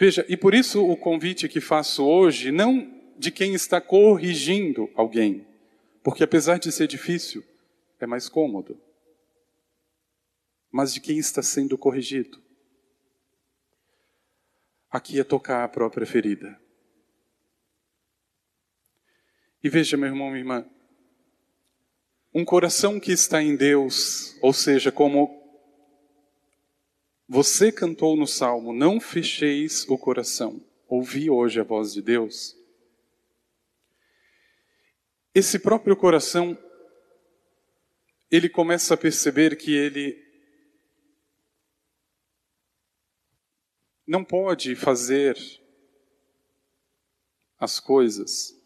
Veja, 0.00 0.24
e 0.30 0.34
por 0.34 0.54
isso 0.54 0.82
o 0.82 0.96
convite 0.96 1.46
que 1.46 1.60
faço 1.60 2.02
hoje, 2.06 2.50
não 2.50 2.90
de 3.18 3.30
quem 3.30 3.52
está 3.52 3.82
corrigindo 3.82 4.90
alguém, 4.94 5.46
porque 6.02 6.24
apesar 6.24 6.58
de 6.58 6.72
ser 6.72 6.86
difícil, 6.86 7.44
é 7.98 8.06
mais 8.06 8.26
cômodo, 8.26 8.80
mas 10.72 10.94
de 10.94 11.02
quem 11.02 11.18
está 11.18 11.42
sendo 11.42 11.76
corrigido. 11.76 12.42
Aqui 14.90 15.20
é 15.20 15.22
tocar 15.22 15.64
a 15.64 15.68
própria 15.68 16.06
ferida. 16.06 16.58
E 19.62 19.68
veja, 19.68 19.98
meu 19.98 20.08
irmão, 20.08 20.28
minha 20.28 20.40
irmã, 20.40 20.66
um 22.32 22.42
coração 22.42 22.98
que 22.98 23.12
está 23.12 23.42
em 23.42 23.54
Deus, 23.54 24.34
ou 24.40 24.54
seja, 24.54 24.90
como 24.90 25.39
você 27.32 27.70
cantou 27.70 28.16
no 28.16 28.26
salmo, 28.26 28.72
não 28.72 28.98
fecheis 28.98 29.88
o 29.88 29.96
coração. 29.96 30.60
Ouvi 30.88 31.30
hoje 31.30 31.60
a 31.60 31.62
voz 31.62 31.92
de 31.92 32.02
Deus. 32.02 32.56
Esse 35.32 35.60
próprio 35.60 35.96
coração, 35.96 36.58
ele 38.28 38.48
começa 38.48 38.94
a 38.94 38.96
perceber 38.96 39.54
que 39.56 39.72
ele 39.72 40.20
não 44.04 44.24
pode 44.24 44.74
fazer 44.74 45.38
as 47.60 47.78
coisas 47.78 48.60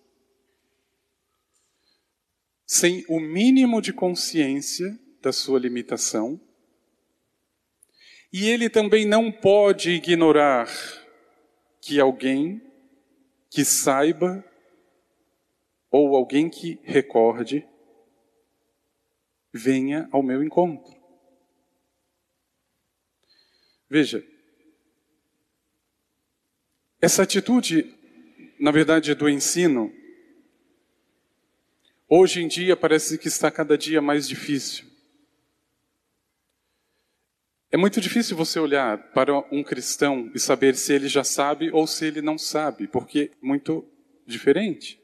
sem 2.67 3.05
o 3.11 3.21
mínimo 3.21 3.83
de 3.83 3.93
consciência 3.93 4.99
da 5.21 5.35
sua 5.35 5.59
limitação 5.59 6.41
e 8.37 8.51
ele 8.51 8.69
também 8.69 9.07
não 9.07 9.31
pode 9.31 9.91
ignorar 9.93 10.69
que 11.81 12.01
alguém 12.01 12.61
que 13.49 13.65
saiba 13.65 14.45
ou 15.89 16.17
alguém 16.17 16.51
que 16.51 16.81
recorde 16.83 17.65
venha 19.53 20.09
ao 20.11 20.21
meu 20.21 20.43
encontro. 20.43 21.01
Veja, 23.89 24.27
essa 27.01 27.23
atitude, 27.23 27.95
na 28.59 28.73
verdade, 28.73 29.15
do 29.15 29.29
ensino, 29.29 29.95
hoje 32.09 32.43
em 32.43 32.49
dia 32.49 32.77
parece 32.77 33.17
que 33.17 33.29
está 33.29 33.49
cada 33.49 33.79
dia 33.79 34.03
mais 34.03 34.27
difícil. 34.27 34.94
É 37.75 37.77
muito 37.77 38.01
difícil 38.01 38.37
você 38.37 38.61
olhar 38.61 39.11
para 39.11 39.37
um 39.53 39.61
cristão 39.61 40.31
e 40.33 40.39
saber 40.39 40.77
se 40.77 40.93
ele 40.93 41.09
já 41.09 41.25
sabe 41.25 41.73
ou 41.73 41.89
se 41.89 42.07
ele 42.07 42.23
não 42.23 42.39
sabe, 42.39 42.87
porque 42.87 43.33
é 43.33 43.45
muito 43.45 43.85
diferente. 44.25 45.03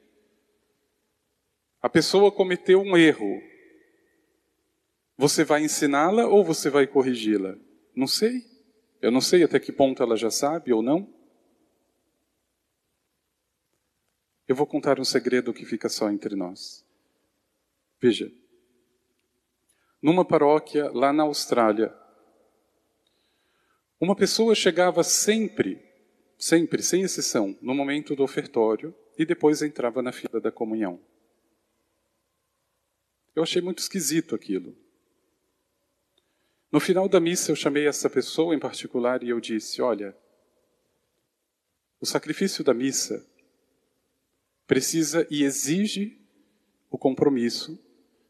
A 1.82 1.88
pessoa 1.88 2.30
cometeu 2.30 2.80
um 2.80 2.96
erro. 2.96 3.42
Você 5.16 5.42
vai 5.42 5.64
ensiná-la 5.64 6.28
ou 6.28 6.44
você 6.44 6.70
vai 6.70 6.86
corrigi-la? 6.86 7.56
Não 7.92 8.06
sei. 8.06 8.44
Eu 9.02 9.10
não 9.10 9.20
sei 9.20 9.42
até 9.42 9.58
que 9.58 9.72
ponto 9.72 10.00
ela 10.00 10.16
já 10.16 10.30
sabe 10.30 10.72
ou 10.72 10.80
não. 10.80 11.12
Eu 14.46 14.54
vou 14.54 14.64
contar 14.64 15.00
um 15.00 15.04
segredo 15.04 15.52
que 15.52 15.64
fica 15.64 15.88
só 15.88 16.08
entre 16.08 16.36
nós. 16.36 16.86
Veja. 18.00 18.30
Numa 20.00 20.24
paróquia 20.24 20.88
lá 20.92 21.12
na 21.12 21.24
Austrália, 21.24 21.92
uma 24.00 24.16
pessoa 24.16 24.54
chegava 24.54 25.04
sempre, 25.04 25.78
sempre, 26.38 26.82
sem 26.82 27.02
exceção, 27.02 27.56
no 27.60 27.74
momento 27.74 28.16
do 28.16 28.22
ofertório 28.22 28.94
e 29.18 29.26
depois 29.26 29.60
entrava 29.60 30.00
na 30.00 30.10
fila 30.10 30.40
da 30.40 30.50
comunhão. 30.50 30.98
Eu 33.36 33.42
achei 33.42 33.60
muito 33.60 33.80
esquisito 33.80 34.34
aquilo. 34.34 34.74
No 36.72 36.80
final 36.80 37.08
da 37.08 37.20
missa, 37.20 37.52
eu 37.52 37.56
chamei 37.56 37.86
essa 37.86 38.08
pessoa 38.08 38.54
em 38.54 38.58
particular 38.58 39.22
e 39.22 39.28
eu 39.28 39.38
disse: 39.38 39.82
Olha, 39.82 40.16
o 42.00 42.06
sacrifício 42.06 42.64
da 42.64 42.72
missa 42.72 43.26
precisa 44.66 45.26
e 45.30 45.42
exige 45.42 46.18
o 46.90 46.96
compromisso 46.96 47.78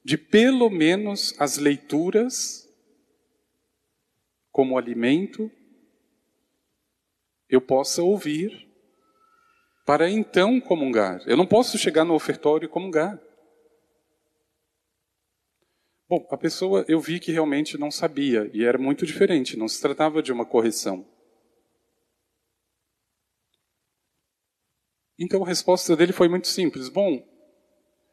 de 0.03 0.19
pelo 0.19 0.69
menos 0.71 1.35
as 1.39 1.59
leituras 1.59 2.69
como 4.51 4.77
alimento 4.77 5.51
eu 7.51 7.61
possa 7.61 8.03
ouvir 8.03 8.69
para 9.85 10.09
então 10.09 10.61
comungar. 10.61 11.21
Eu 11.27 11.37
não 11.37 11.47
posso 11.47 11.77
chegar 11.77 12.05
no 12.05 12.15
ofertório 12.15 12.67
e 12.67 12.69
comungar. 12.69 13.21
Bom, 16.09 16.27
a 16.31 16.37
pessoa 16.37 16.85
eu 16.89 17.01
vi 17.01 17.21
que 17.21 17.33
realmente 17.33 17.79
não 17.79 17.91
sabia 17.91 18.51
e 18.53 18.65
era 18.65 18.79
muito 18.79 19.07
diferente, 19.07 19.57
não 19.57 19.69
se 19.69 19.81
tratava 19.81 20.23
de 20.23 20.33
uma 20.33 20.45
correção. 20.45 21.07
Então 25.19 25.45
a 25.45 25.47
resposta 25.47 25.95
dele 25.95 26.13
foi 26.13 26.29
muito 26.29 26.49
simples. 26.49 26.89
Bom, 26.89 27.23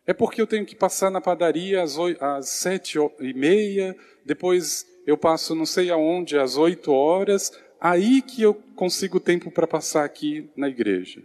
é 0.05 0.13
porque 0.13 0.41
eu 0.41 0.47
tenho 0.47 0.65
que 0.65 0.75
passar 0.75 1.09
na 1.09 1.21
padaria 1.21 1.81
às, 1.81 1.97
às 2.19 2.49
sete 2.49 2.97
e 3.19 3.33
meia, 3.33 3.95
depois 4.25 4.85
eu 5.05 5.17
passo 5.17 5.55
não 5.55 5.65
sei 5.65 5.89
aonde 5.89 6.37
às 6.37 6.57
oito 6.57 6.91
horas, 6.91 7.51
aí 7.79 8.21
que 8.21 8.41
eu 8.41 8.53
consigo 8.75 9.19
tempo 9.19 9.51
para 9.51 9.67
passar 9.67 10.03
aqui 10.03 10.49
na 10.55 10.67
igreja. 10.67 11.23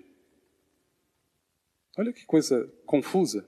Olha 1.97 2.13
que 2.13 2.25
coisa 2.25 2.73
confusa. 2.87 3.47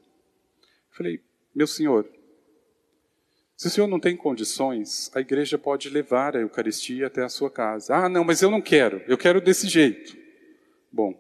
falei, 0.91 1.23
meu 1.55 1.67
senhor, 1.67 2.09
se 3.57 3.69
o 3.69 3.71
senhor 3.71 3.87
não 3.87 4.01
tem 4.01 4.17
condições, 4.17 5.11
a 5.15 5.21
igreja 5.21 5.57
pode 5.57 5.89
levar 5.89 6.37
a 6.37 6.41
Eucaristia 6.41 7.07
até 7.07 7.23
a 7.23 7.29
sua 7.29 7.51
casa. 7.51 7.95
Ah, 7.95 8.09
não, 8.09 8.25
mas 8.25 8.43
eu 8.43 8.51
não 8.51 8.61
quero, 8.61 8.99
eu 9.07 9.17
quero 9.17 9.41
desse 9.41 9.69
jeito. 9.69 10.17
Bom, 10.91 11.15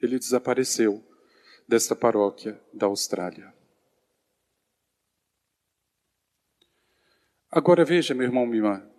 ele 0.00 0.18
desapareceu 0.18 1.04
desta 1.66 1.94
paróquia 1.94 2.60
da 2.72 2.86
Austrália. 2.86 3.52
Agora 7.50 7.84
veja, 7.84 8.14
meu 8.14 8.26
irmão, 8.26 8.46
minha 8.46 8.97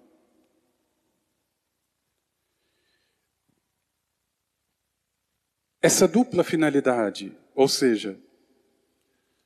Essa 5.81 6.05
dupla 6.05 6.43
finalidade, 6.43 7.33
ou 7.55 7.67
seja, 7.67 8.19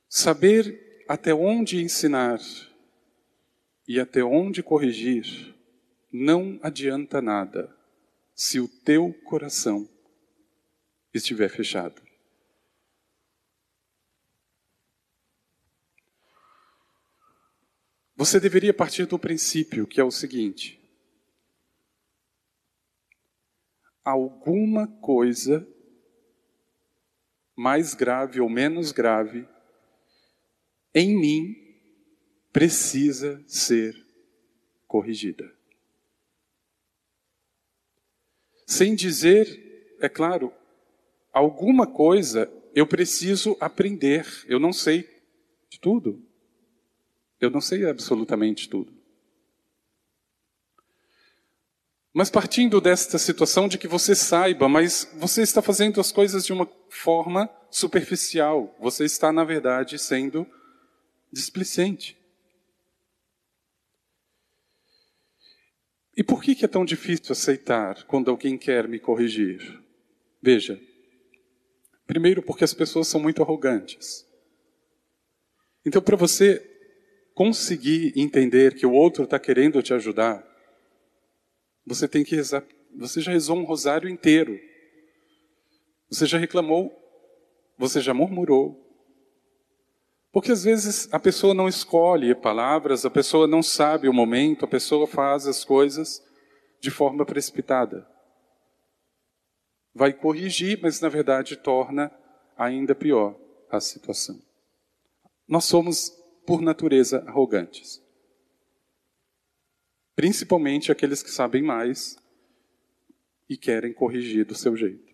saber 0.08 1.04
até 1.08 1.32
onde 1.32 1.80
ensinar 1.80 2.40
e 3.86 4.00
até 4.00 4.24
onde 4.24 4.60
corrigir, 4.60 5.54
não 6.12 6.58
adianta 6.60 7.22
nada 7.22 7.72
se 8.34 8.58
o 8.58 8.66
teu 8.66 9.14
coração 9.24 9.88
estiver 11.12 11.48
fechado. 11.48 12.02
Você 18.16 18.40
deveria 18.40 18.74
partir 18.74 19.06
do 19.06 19.20
princípio 19.20 19.86
que 19.86 20.00
é 20.00 20.04
o 20.04 20.10
seguinte: 20.10 20.80
alguma 24.04 24.88
coisa 25.00 25.68
mais 27.56 27.94
grave 27.94 28.40
ou 28.40 28.48
menos 28.48 28.92
grave, 28.92 29.46
em 30.94 31.18
mim 31.18 31.56
precisa 32.52 33.42
ser 33.46 33.94
corrigida. 34.86 35.52
Sem 38.66 38.94
dizer, 38.94 39.96
é 40.00 40.08
claro, 40.08 40.52
alguma 41.32 41.86
coisa 41.86 42.50
eu 42.74 42.86
preciso 42.86 43.56
aprender. 43.60 44.26
Eu 44.46 44.58
não 44.58 44.72
sei 44.72 45.08
de 45.68 45.80
tudo. 45.80 46.24
Eu 47.40 47.50
não 47.50 47.60
sei 47.60 47.84
absolutamente 47.84 48.68
tudo. 48.68 48.93
Mas 52.16 52.30
partindo 52.30 52.80
desta 52.80 53.18
situação 53.18 53.66
de 53.66 53.76
que 53.76 53.88
você 53.88 54.14
saiba, 54.14 54.68
mas 54.68 55.10
você 55.14 55.42
está 55.42 55.60
fazendo 55.60 56.00
as 56.00 56.12
coisas 56.12 56.46
de 56.46 56.52
uma 56.52 56.70
forma 56.88 57.50
superficial, 57.68 58.72
você 58.78 59.04
está, 59.04 59.32
na 59.32 59.42
verdade, 59.42 59.98
sendo 59.98 60.46
displicente. 61.32 62.16
E 66.16 66.22
por 66.22 66.40
que 66.40 66.64
é 66.64 66.68
tão 66.68 66.84
difícil 66.84 67.32
aceitar 67.32 68.04
quando 68.04 68.30
alguém 68.30 68.56
quer 68.56 68.86
me 68.86 69.00
corrigir? 69.00 69.82
Veja, 70.40 70.80
primeiro 72.06 72.40
porque 72.40 72.62
as 72.62 72.72
pessoas 72.72 73.08
são 73.08 73.18
muito 73.18 73.42
arrogantes. 73.42 74.24
Então, 75.84 76.00
para 76.00 76.16
você 76.16 76.64
conseguir 77.34 78.12
entender 78.14 78.76
que 78.76 78.86
o 78.86 78.92
outro 78.92 79.24
está 79.24 79.36
querendo 79.40 79.82
te 79.82 79.92
ajudar, 79.92 80.53
você 81.86 82.08
tem 82.08 82.24
que 82.24 82.36
você 82.96 83.20
já 83.20 83.32
rezou 83.32 83.56
um 83.56 83.64
rosário 83.64 84.08
inteiro. 84.08 84.58
Você 86.08 86.26
já 86.26 86.38
reclamou, 86.38 86.92
você 87.76 88.00
já 88.00 88.14
murmurou. 88.14 88.80
Porque 90.32 90.52
às 90.52 90.64
vezes 90.64 91.08
a 91.12 91.18
pessoa 91.18 91.54
não 91.54 91.68
escolhe 91.68 92.34
palavras, 92.34 93.04
a 93.04 93.10
pessoa 93.10 93.46
não 93.46 93.62
sabe 93.62 94.08
o 94.08 94.12
momento, 94.12 94.64
a 94.64 94.68
pessoa 94.68 95.06
faz 95.06 95.46
as 95.46 95.64
coisas 95.64 96.22
de 96.80 96.90
forma 96.90 97.24
precipitada. 97.24 98.06
Vai 99.94 100.12
corrigir, 100.12 100.80
mas 100.82 101.00
na 101.00 101.08
verdade 101.08 101.56
torna 101.56 102.12
ainda 102.56 102.94
pior 102.94 103.38
a 103.70 103.80
situação. 103.80 104.40
Nós 105.46 105.64
somos, 105.64 106.10
por 106.46 106.60
natureza, 106.60 107.24
arrogantes. 107.26 108.03
Principalmente 110.14 110.92
aqueles 110.92 111.22
que 111.22 111.30
sabem 111.30 111.62
mais 111.62 112.16
e 113.48 113.56
querem 113.56 113.92
corrigir 113.92 114.44
do 114.44 114.54
seu 114.54 114.76
jeito. 114.76 115.12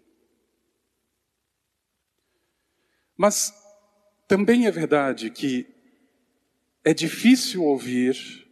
Mas 3.17 3.53
também 4.27 4.67
é 4.67 4.71
verdade 4.71 5.31
que 5.31 5.67
é 6.85 6.95
difícil 6.95 7.63
ouvir, 7.63 8.49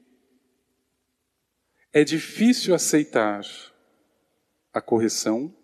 é 1.92 2.04
difícil 2.04 2.74
aceitar 2.74 3.42
a 4.72 4.80
correção 4.80 5.54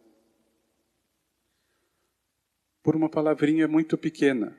por 2.83 2.95
uma 2.95 3.09
palavrinha 3.09 3.67
muito 3.67 3.97
pequena, 3.97 4.57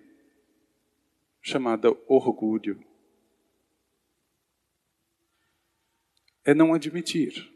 chamada 1.42 1.90
orgulho. 2.08 2.84
É 6.46 6.54
não 6.54 6.74
admitir. 6.74 7.52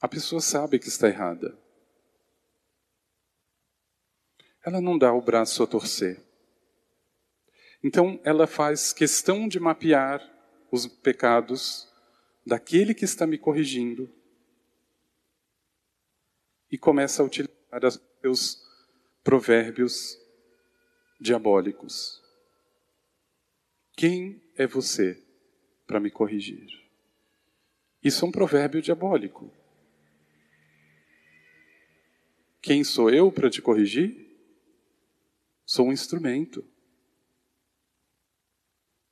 A 0.00 0.08
pessoa 0.08 0.40
sabe 0.40 0.80
que 0.80 0.88
está 0.88 1.06
errada. 1.06 1.56
Ela 4.64 4.80
não 4.80 4.98
dá 4.98 5.12
o 5.12 5.22
braço 5.22 5.62
a 5.62 5.66
torcer. 5.66 6.20
Então, 7.84 8.20
ela 8.24 8.46
faz 8.46 8.92
questão 8.92 9.46
de 9.46 9.60
mapear 9.60 10.20
os 10.70 10.86
pecados 10.86 11.92
daquele 12.44 12.94
que 12.94 13.04
está 13.04 13.26
me 13.26 13.36
corrigindo 13.36 14.12
e 16.70 16.78
começa 16.78 17.22
a 17.22 17.26
utilizar 17.26 17.84
os 17.84 18.00
seus 18.20 18.66
provérbios 19.22 20.18
diabólicos. 21.20 22.22
Quem 23.94 24.42
é 24.56 24.66
você 24.66 25.22
para 25.92 26.00
me 26.00 26.10
corrigir? 26.10 26.82
Isso 28.02 28.24
é 28.24 28.28
um 28.28 28.32
provérbio 28.32 28.80
diabólico. 28.80 29.52
Quem 32.62 32.82
sou 32.82 33.10
eu 33.10 33.30
para 33.30 33.50
te 33.50 33.60
corrigir? 33.60 34.26
Sou 35.66 35.88
um 35.88 35.92
instrumento. 35.92 36.64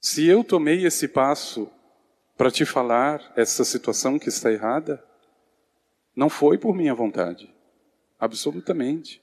Se 0.00 0.26
eu 0.26 0.42
tomei 0.42 0.86
esse 0.86 1.06
passo 1.06 1.70
para 2.34 2.50
te 2.50 2.64
falar 2.64 3.30
essa 3.36 3.62
situação 3.62 4.18
que 4.18 4.30
está 4.30 4.50
errada, 4.50 5.06
não 6.16 6.30
foi 6.30 6.56
por 6.56 6.74
minha 6.74 6.94
vontade. 6.94 7.54
Absolutamente. 8.18 9.22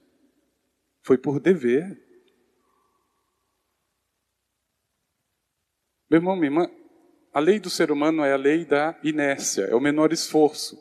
Foi 1.01 1.17
por 1.17 1.39
dever. 1.39 1.99
Meu 6.07 6.19
irmão, 6.19 6.35
minha 6.35 6.49
irmã, 6.49 6.76
a 7.37 7.39
lei 7.39 7.59
do 7.59 7.69
ser 7.69 7.91
humano 7.91 8.25
é 8.25 8.33
a 8.33 8.35
lei 8.35 8.65
da 8.65 8.97
inércia, 9.03 9.65
é 9.65 9.75
o 9.75 9.79
menor 9.79 10.11
esforço. 10.11 10.75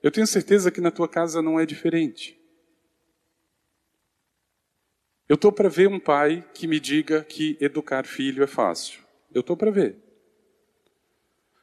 Eu 0.00 0.12
tenho 0.12 0.28
certeza 0.28 0.70
que 0.70 0.80
na 0.80 0.92
tua 0.92 1.08
casa 1.08 1.42
não 1.42 1.58
é 1.58 1.66
diferente. 1.66 2.38
Eu 5.28 5.34
estou 5.34 5.50
para 5.50 5.68
ver 5.68 5.88
um 5.88 5.98
pai 5.98 6.48
que 6.54 6.68
me 6.68 6.78
diga 6.78 7.24
que 7.24 7.58
educar 7.60 8.06
filho 8.06 8.44
é 8.44 8.46
fácil. 8.46 9.00
Eu 9.34 9.40
estou 9.40 9.56
para 9.56 9.72
ver. 9.72 9.96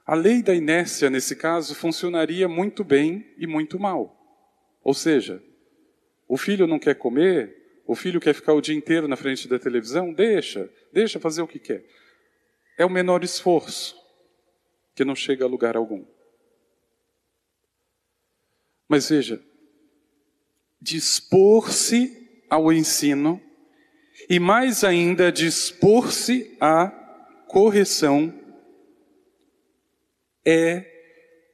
A 0.06 0.14
lei 0.14 0.44
da 0.44 0.54
inércia, 0.54 1.10
nesse 1.10 1.38
caso, 1.38 1.74
funcionaria 1.74 2.50
muito 2.50 2.84
bem 2.84 3.34
e 3.38 3.48
muito 3.48 3.80
mal. 3.80 4.14
Ou 4.84 4.94
seja, 4.94 5.42
o 6.28 6.36
filho 6.36 6.68
não 6.68 6.78
quer 6.78 6.96
comer, 6.96 7.56
o 7.88 7.96
filho 7.96 8.20
quer 8.20 8.36
ficar 8.36 8.52
o 8.52 8.60
dia 8.60 8.76
inteiro 8.76 9.08
na 9.08 9.16
frente 9.16 9.48
da 9.48 9.58
televisão, 9.58 10.12
deixa, 10.12 10.70
deixa 10.92 11.22
fazer 11.22 11.42
o 11.42 11.48
que 11.48 11.58
quer. 11.58 11.86
É 12.78 12.86
o 12.86 12.90
menor 12.90 13.24
esforço, 13.24 14.04
que 14.96 15.04
não 15.04 15.16
chega 15.16 15.44
a 15.44 15.48
lugar 15.48 15.76
algum. 15.76 16.06
Mas 18.88 19.10
veja, 19.10 19.44
dispor-se 20.80 22.46
ao 22.50 22.72
ensino 22.72 23.42
e 24.30 24.40
mais 24.40 24.84
ainda 24.84 25.32
dispor-se 25.32 26.56
à 26.62 26.88
correção 27.48 28.34
é 30.46 30.86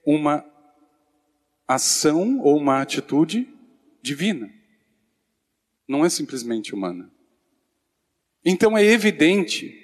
uma 0.06 0.46
ação 1.68 2.40
ou 2.42 2.58
uma 2.58 2.82
atitude 2.82 3.48
divina. 4.02 4.54
Não 5.88 6.06
é 6.06 6.10
simplesmente 6.10 6.76
humana. 6.76 7.12
Então 8.44 8.78
é 8.78 8.84
evidente 8.84 9.81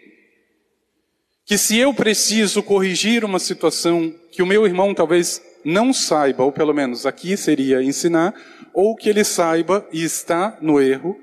que 1.47 1.57
se 1.57 1.77
eu 1.77 1.93
preciso 1.93 2.61
corrigir 2.61 3.23
uma 3.23 3.39
situação 3.39 4.11
que 4.33 4.41
o 4.41 4.45
meu 4.45 4.65
irmão 4.65 4.93
talvez 4.93 5.41
não 5.63 5.93
saiba, 5.93 6.43
ou 6.43 6.51
pelo 6.51 6.73
menos 6.73 7.05
aqui 7.05 7.37
seria 7.37 7.81
ensinar, 7.81 8.35
ou 8.73 8.97
que 8.97 9.07
ele 9.07 9.23
saiba 9.23 9.87
e 9.93 10.03
está 10.03 10.57
no 10.61 10.81
erro, 10.81 11.17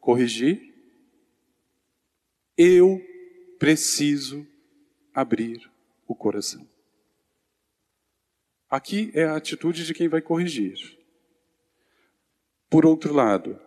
corrigir, 0.00 0.74
eu 2.58 3.00
preciso 3.56 4.44
abrir 5.14 5.70
o 6.08 6.14
coração. 6.14 6.66
Aqui 8.68 9.12
é 9.14 9.26
a 9.26 9.36
atitude 9.36 9.86
de 9.86 9.94
quem 9.94 10.08
vai 10.08 10.20
corrigir. 10.20 10.98
Por 12.68 12.84
outro 12.84 13.14
lado, 13.14 13.60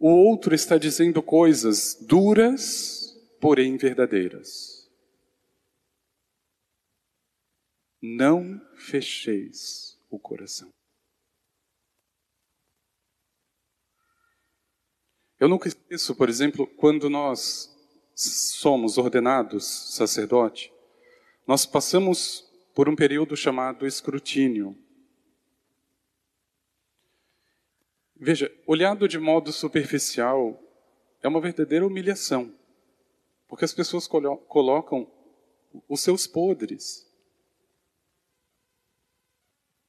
o 0.00 0.08
outro 0.08 0.52
está 0.52 0.76
dizendo 0.78 1.22
coisas 1.22 1.96
duras, 2.00 3.01
porém 3.42 3.76
verdadeiras. 3.76 4.88
Não 8.00 8.64
fecheis 8.76 10.00
o 10.08 10.16
coração. 10.16 10.72
Eu 15.40 15.48
nunca 15.48 15.66
esqueço, 15.66 16.14
por 16.14 16.28
exemplo, 16.28 16.68
quando 16.68 17.10
nós 17.10 17.68
somos 18.14 18.96
ordenados 18.96 19.64
sacerdote, 19.96 20.72
nós 21.44 21.66
passamos 21.66 22.48
por 22.72 22.88
um 22.88 22.94
período 22.94 23.36
chamado 23.36 23.84
escrutínio. 23.88 24.78
Veja, 28.14 28.56
olhado 28.68 29.08
de 29.08 29.18
modo 29.18 29.52
superficial, 29.52 30.62
é 31.20 31.26
uma 31.26 31.40
verdadeira 31.40 31.84
humilhação, 31.84 32.54
porque 33.52 33.66
as 33.66 33.74
pessoas 33.74 34.06
colocam 34.06 35.06
os 35.86 36.00
seus 36.00 36.26
podres. 36.26 37.06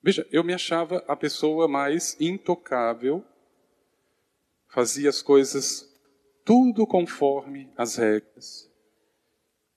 Veja, 0.02 0.28
eu 0.34 0.43
me 0.43 0.54
achava 0.54 0.97
a 1.08 1.15
pessoa 1.15 1.65
mais 1.65 2.19
intocável 2.19 3.26
fazia 4.67 5.10
as 5.10 5.21
coisas 5.21 5.89
tudo 6.43 6.86
conforme 6.86 7.71
as 7.78 7.95
regras 7.95 8.69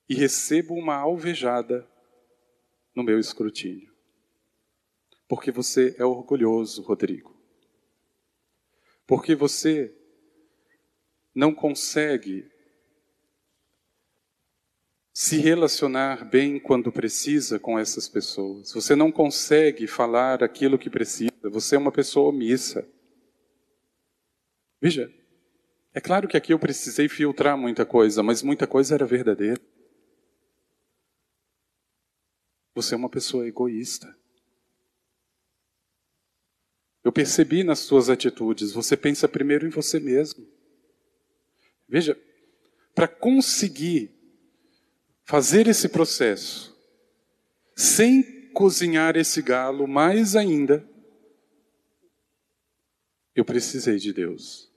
e 0.09 0.17
recebo 0.17 0.75
uma 0.75 0.97
alvejada 0.97 1.89
no 2.93 3.05
meu 3.05 3.21
escrutínio. 3.21 3.95
Porque 5.29 5.53
você 5.53 5.95
é 5.97 6.05
orgulhoso, 6.05 6.83
Rodrigo. 6.83 7.41
Porque 9.07 9.37
você 9.37 9.97
não 11.33 11.55
consegue 11.55 12.51
se 15.19 15.39
relacionar 15.39 16.27
bem 16.27 16.61
quando 16.61 16.93
precisa 16.93 17.59
com 17.59 17.79
essas 17.79 18.07
pessoas. 18.07 18.71
Você 18.75 18.95
não 18.95 19.11
consegue 19.11 19.87
falar 19.87 20.45
aquilo 20.45 20.79
que 20.79 20.91
precisa. 20.91 21.33
Você 21.45 21.75
é 21.75 21.79
uma 21.79 21.91
pessoa 21.91 22.29
omissa. 22.29 22.87
Veja, 24.79 25.11
é 25.95 26.03
claro 26.03 26.29
que 26.29 26.37
aqui 26.37 26.53
eu 26.53 26.59
precisei 26.59 27.09
filtrar 27.09 27.57
muita 27.57 27.87
coisa, 27.87 28.23
mas 28.23 28.43
muita 28.43 28.67
coisa 28.67 28.95
era 28.95 29.07
verdadeira. 29.07 29.59
Você 32.75 32.93
é 32.93 32.99
uma 32.99 33.09
pessoa 33.09 33.49
egoísta. 33.49 34.15
Eu 37.03 37.11
percebi 37.11 37.65
nas 37.65 37.79
suas 37.79 38.11
atitudes, 38.11 38.71
você 38.71 38.95
pensa 38.95 39.27
primeiro 39.27 39.67
em 39.67 39.71
você 39.71 39.99
mesmo. 39.99 40.47
Veja, 41.89 42.21
para 42.95 43.09
conseguir 43.09 44.16
fazer 45.27 45.67
esse 45.67 45.89
processo 45.89 46.75
sem 47.75 48.51
cozinhar 48.53 49.17
esse 49.17 49.43
galo 49.43 49.87
mais 49.87 50.35
ainda, 50.35 50.89
eu 53.35 53.45
precisei 53.45 53.99
de 53.99 54.15
Deus. 54.15 54.73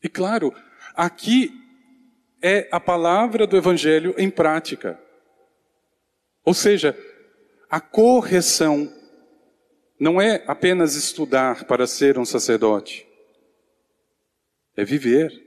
E 0.00 0.08
claro, 0.08 0.54
aqui 0.94 1.50
é 2.40 2.68
a 2.70 2.78
palavra 2.78 3.46
do 3.46 3.56
Evangelho 3.56 4.14
em 4.16 4.30
prática. 4.30 5.00
Ou 6.44 6.54
seja, 6.54 6.96
a 7.68 7.80
correção 7.80 8.92
não 9.98 10.20
é 10.20 10.44
apenas 10.46 10.94
estudar 10.94 11.64
para 11.64 11.86
ser 11.86 12.18
um 12.18 12.24
sacerdote, 12.24 13.04
é 14.76 14.84
viver. 14.84 15.44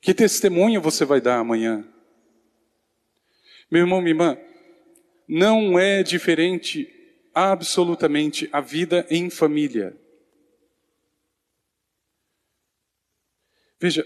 Que 0.00 0.14
testemunho 0.14 0.80
você 0.80 1.04
vai 1.04 1.20
dar 1.20 1.38
amanhã? 1.38 1.86
Meu 3.70 3.82
irmão, 3.82 4.00
minha 4.00 4.12
irmã, 4.12 4.38
não 5.28 5.78
é 5.78 6.02
diferente 6.02 6.88
absolutamente 7.34 8.48
a 8.50 8.60
vida 8.60 9.06
em 9.10 9.28
família. 9.28 9.96
Veja, 13.80 14.04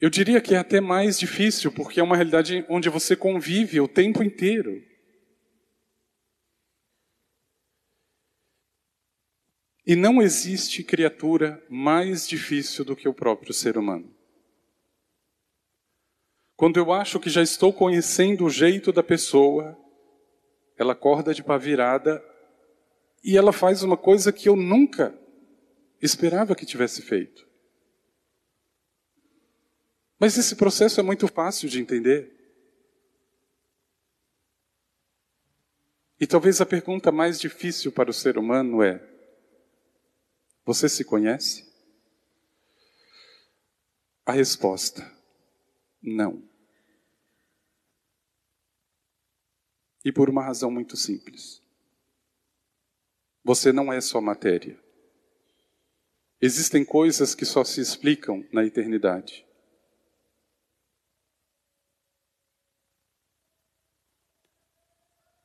eu 0.00 0.10
diria 0.10 0.40
que 0.40 0.54
é 0.54 0.58
até 0.58 0.80
mais 0.80 1.18
difícil, 1.18 1.72
porque 1.72 2.00
é 2.00 2.02
uma 2.02 2.16
realidade 2.16 2.66
onde 2.68 2.90
você 2.90 3.16
convive 3.16 3.80
o 3.80 3.88
tempo 3.88 4.22
inteiro. 4.22 4.84
E 9.86 9.94
não 9.94 10.20
existe 10.20 10.82
criatura 10.82 11.62
mais 11.68 12.26
difícil 12.26 12.84
do 12.84 12.96
que 12.96 13.08
o 13.08 13.14
próprio 13.14 13.52
ser 13.52 13.78
humano. 13.78 14.14
Quando 16.64 16.78
eu 16.78 16.92
acho 16.92 17.20
que 17.20 17.28
já 17.28 17.42
estou 17.42 17.74
conhecendo 17.74 18.46
o 18.46 18.48
jeito 18.48 18.90
da 18.90 19.02
pessoa, 19.02 19.78
ela 20.78 20.94
acorda 20.94 21.34
de 21.34 21.44
pá 21.44 21.58
virada 21.58 22.24
e 23.22 23.36
ela 23.36 23.52
faz 23.52 23.82
uma 23.82 23.98
coisa 23.98 24.32
que 24.32 24.48
eu 24.48 24.56
nunca 24.56 25.14
esperava 26.00 26.56
que 26.56 26.64
tivesse 26.64 27.02
feito. 27.02 27.46
Mas 30.18 30.38
esse 30.38 30.56
processo 30.56 30.98
é 30.98 31.02
muito 31.02 31.28
fácil 31.28 31.68
de 31.68 31.78
entender. 31.78 32.32
E 36.18 36.26
talvez 36.26 36.62
a 36.62 36.64
pergunta 36.64 37.12
mais 37.12 37.38
difícil 37.38 37.92
para 37.92 38.08
o 38.08 38.14
ser 38.14 38.38
humano 38.38 38.82
é: 38.82 39.06
Você 40.64 40.88
se 40.88 41.04
conhece? 41.04 41.70
A 44.24 44.32
resposta: 44.32 45.06
Não. 46.02 46.53
E 50.04 50.12
por 50.12 50.28
uma 50.28 50.42
razão 50.42 50.70
muito 50.70 50.96
simples. 50.96 51.62
Você 53.42 53.72
não 53.72 53.92
é 53.92 54.00
só 54.00 54.20
matéria. 54.20 54.78
Existem 56.40 56.84
coisas 56.84 57.34
que 57.34 57.44
só 57.44 57.64
se 57.64 57.80
explicam 57.80 58.46
na 58.52 58.64
eternidade. 58.64 59.46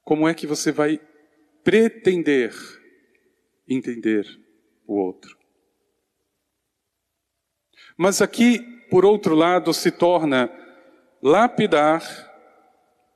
Como 0.04 0.28
é 0.28 0.34
que 0.34 0.48
você 0.48 0.72
vai 0.72 1.00
pretender 1.64 2.54
entender 3.68 4.26
o 4.88 4.96
outro? 4.96 5.38
Mas 7.96 8.22
aqui, 8.22 8.60
por 8.90 9.06
outro 9.06 9.36
lado, 9.36 9.74
se 9.74 9.92
torna 9.92 10.50
lapidar, 11.22 12.02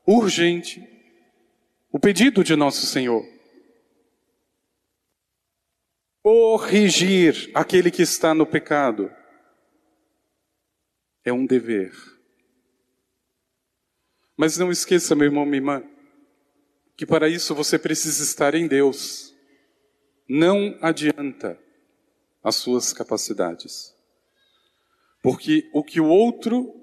urgente, 0.05 0.92
o 1.93 1.99
pedido 1.99 2.43
de 2.43 2.55
nosso 2.55 2.87
Senhor. 2.87 3.23
Corrigir 6.23 7.51
aquele 7.53 7.91
que 7.91 8.01
está 8.01 8.33
no 8.33 8.47
pecado 8.47 9.11
é 11.23 11.31
um 11.31 11.45
dever. 11.45 11.93
Mas 14.35 14.57
não 14.57 14.71
esqueça, 14.71 15.13
meu 15.13 15.25
irmão, 15.25 15.45
minha 15.45 15.57
irmã, 15.57 15.83
que 16.97 17.05
para 17.05 17.29
isso 17.29 17.53
você 17.53 17.77
precisa 17.77 18.23
estar 18.23 18.55
em 18.55 18.67
Deus. 18.67 19.31
Não 20.27 20.75
adianta 20.81 21.59
as 22.43 22.55
suas 22.55 22.91
capacidades. 22.91 23.95
Porque 25.21 25.69
o 25.71 25.83
que 25.83 26.01
o 26.01 26.07
outro 26.07 26.73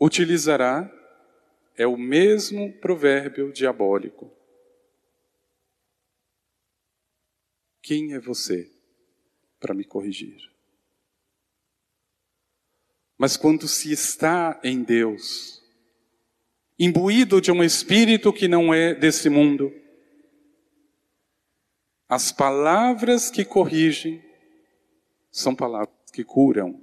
utilizará 0.00 0.90
é 1.76 1.86
o 1.86 1.98
mesmo 1.98 2.72
provérbio 2.80 3.52
diabólico. 3.52 4.37
Quem 7.88 8.12
é 8.12 8.20
você 8.20 8.70
para 9.58 9.72
me 9.72 9.82
corrigir? 9.82 10.36
Mas 13.16 13.34
quando 13.34 13.66
se 13.66 13.90
está 13.90 14.60
em 14.62 14.82
Deus, 14.82 15.64
imbuído 16.78 17.40
de 17.40 17.50
um 17.50 17.64
espírito 17.64 18.30
que 18.30 18.46
não 18.46 18.74
é 18.74 18.94
desse 18.94 19.30
mundo. 19.30 19.72
As 22.06 22.30
palavras 22.30 23.30
que 23.30 23.42
corrigem 23.42 24.22
são 25.30 25.54
palavras 25.54 26.10
que 26.12 26.22
curam. 26.22 26.78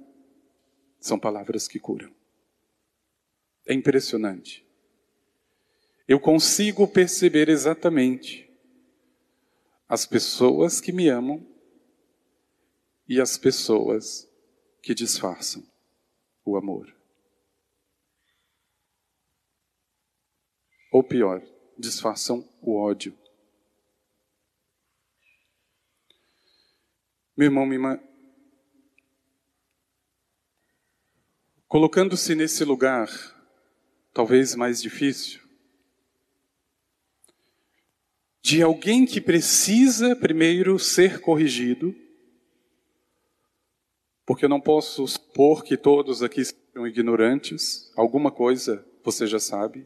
São 0.98 1.20
palavras 1.20 1.68
que 1.68 1.78
curam. 1.78 2.12
É 3.64 3.72
impressionante. 3.72 4.66
Eu 6.08 6.18
consigo 6.18 6.88
perceber 6.88 7.48
exatamente 7.48 8.45
as 9.88 10.04
pessoas 10.04 10.80
que 10.80 10.92
me 10.92 11.08
amam 11.08 11.46
e 13.08 13.20
as 13.20 13.38
pessoas 13.38 14.28
que 14.82 14.94
disfarçam 14.94 15.64
o 16.44 16.56
amor. 16.56 16.94
Ou 20.92 21.04
pior, 21.04 21.42
disfarçam 21.78 22.48
o 22.60 22.76
ódio. 22.76 23.16
Meu 27.36 27.46
irmão, 27.46 27.66
minha 27.66 27.76
irmã, 27.76 28.00
colocando-se 31.68 32.34
nesse 32.34 32.64
lugar, 32.64 33.08
talvez 34.14 34.54
mais 34.54 34.80
difícil, 34.80 35.45
de 38.46 38.62
alguém 38.62 39.04
que 39.04 39.20
precisa 39.20 40.14
primeiro 40.14 40.78
ser 40.78 41.20
corrigido, 41.20 41.92
porque 44.24 44.44
eu 44.44 44.48
não 44.48 44.60
posso 44.60 45.04
supor 45.08 45.64
que 45.64 45.76
todos 45.76 46.22
aqui 46.22 46.44
sejam 46.44 46.86
ignorantes, 46.86 47.92
alguma 47.96 48.30
coisa 48.30 48.86
você 49.02 49.26
já 49.26 49.40
sabe. 49.40 49.84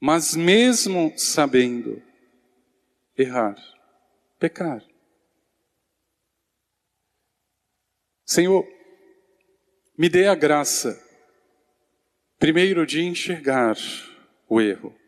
Mas 0.00 0.36
mesmo 0.36 1.12
sabendo 1.16 2.00
errar, 3.18 3.56
pecar. 4.38 4.84
Senhor, 8.24 8.64
me 9.98 10.08
dê 10.08 10.28
a 10.28 10.36
graça, 10.36 10.96
primeiro 12.38 12.86
de 12.86 13.02
enxergar 13.02 13.76
o 14.48 14.60
erro. 14.60 15.01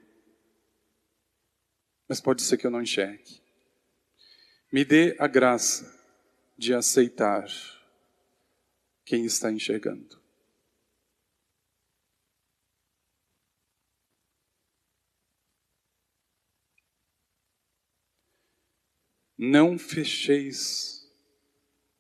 Mas 2.08 2.20
pode 2.20 2.42
ser 2.42 2.56
que 2.56 2.66
eu 2.66 2.70
não 2.70 2.82
enxergue. 2.82 3.42
Me 4.72 4.84
dê 4.84 5.16
a 5.18 5.26
graça 5.26 5.92
de 6.56 6.74
aceitar 6.74 7.46
quem 9.04 9.24
está 9.24 9.50
enxergando. 9.50 10.22
Não 19.36 19.78
fecheis 19.78 21.10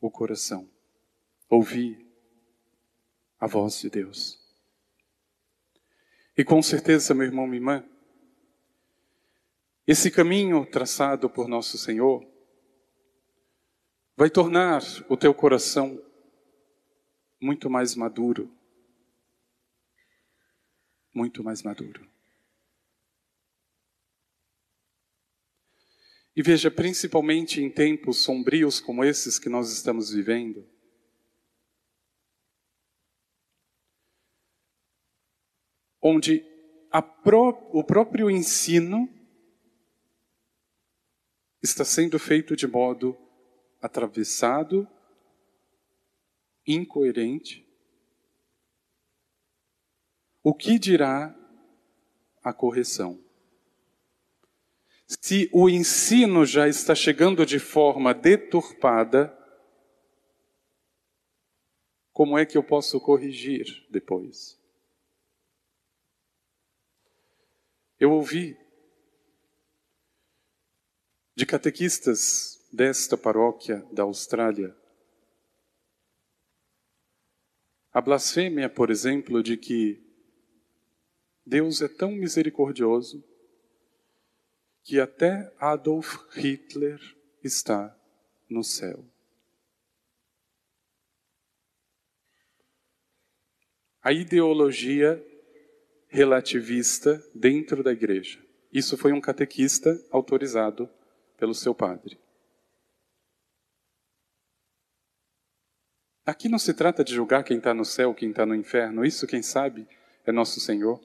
o 0.00 0.10
coração. 0.10 0.70
Ouvi 1.48 2.06
a 3.38 3.46
voz 3.46 3.80
de 3.80 3.90
Deus. 3.90 4.40
E 6.36 6.44
com 6.44 6.62
certeza, 6.62 7.14
meu 7.14 7.26
irmão, 7.26 7.46
minha 7.46 7.58
irmã, 7.58 7.93
esse 9.86 10.10
caminho 10.10 10.64
traçado 10.64 11.28
por 11.28 11.46
nosso 11.46 11.76
Senhor 11.76 12.26
vai 14.16 14.30
tornar 14.30 14.82
o 15.08 15.16
teu 15.16 15.34
coração 15.34 16.02
muito 17.40 17.68
mais 17.68 17.94
maduro. 17.94 18.50
Muito 21.12 21.44
mais 21.44 21.62
maduro. 21.62 22.08
E 26.34 26.42
veja, 26.42 26.70
principalmente 26.70 27.60
em 27.60 27.70
tempos 27.70 28.22
sombrios 28.22 28.80
como 28.80 29.04
esses 29.04 29.38
que 29.38 29.48
nós 29.48 29.70
estamos 29.70 30.10
vivendo, 30.10 30.66
onde 36.02 36.44
pró 37.22 37.50
o 37.72 37.84
próprio 37.84 38.28
ensino 38.28 39.08
está 41.64 41.84
sendo 41.84 42.18
feito 42.18 42.54
de 42.54 42.66
modo 42.66 43.16
atravessado, 43.80 44.86
incoerente. 46.66 47.66
O 50.42 50.52
que 50.52 50.78
dirá 50.78 51.34
a 52.42 52.52
correção? 52.52 53.18
Se 55.06 55.48
o 55.52 55.68
ensino 55.70 56.44
já 56.44 56.68
está 56.68 56.94
chegando 56.94 57.46
de 57.46 57.58
forma 57.58 58.12
deturpada, 58.12 59.36
como 62.12 62.36
é 62.36 62.44
que 62.44 62.58
eu 62.58 62.62
posso 62.62 63.00
corrigir 63.00 63.86
depois? 63.90 64.60
Eu 67.98 68.12
ouvi 68.12 68.63
de 71.34 71.44
catequistas 71.44 72.60
desta 72.72 73.16
paróquia 73.16 73.86
da 73.92 74.02
Austrália 74.02 74.74
a 77.94 78.00
blasfêmia, 78.00 78.68
por 78.68 78.90
exemplo, 78.90 79.40
de 79.40 79.56
que 79.56 80.02
Deus 81.46 81.80
é 81.80 81.86
tão 81.86 82.10
misericordioso 82.10 83.22
que 84.82 84.98
até 84.98 85.54
Adolf 85.60 86.16
Hitler 86.32 87.00
está 87.40 87.96
no 88.50 88.64
céu. 88.64 89.04
A 94.02 94.12
ideologia 94.12 95.24
relativista 96.08 97.24
dentro 97.32 97.84
da 97.84 97.92
igreja. 97.92 98.44
Isso 98.72 98.98
foi 98.98 99.12
um 99.12 99.20
catequista 99.20 100.04
autorizado 100.10 100.90
pelo 101.36 101.54
seu 101.54 101.74
padre. 101.74 102.18
Aqui 106.26 106.48
não 106.48 106.58
se 106.58 106.72
trata 106.72 107.04
de 107.04 107.14
julgar 107.14 107.44
quem 107.44 107.58
está 107.58 107.74
no 107.74 107.84
céu, 107.84 108.14
quem 108.14 108.30
está 108.30 108.46
no 108.46 108.54
inferno, 108.54 109.04
isso 109.04 109.26
quem 109.26 109.42
sabe 109.42 109.86
é 110.24 110.32
nosso 110.32 110.58
Senhor. 110.58 111.00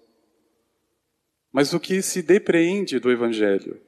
Mas 1.52 1.74
o 1.74 1.80
que 1.80 2.02
se 2.02 2.22
depreende 2.22 3.00
do 3.00 3.12
Evangelho? 3.12 3.82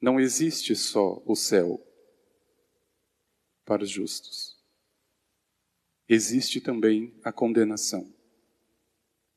Não 0.00 0.18
existe 0.18 0.74
só 0.74 1.22
o 1.26 1.34
céu 1.34 1.84
para 3.64 3.82
os 3.82 3.90
justos. 3.90 4.56
Existe 6.08 6.60
também 6.60 7.18
a 7.24 7.32
condenação 7.32 8.14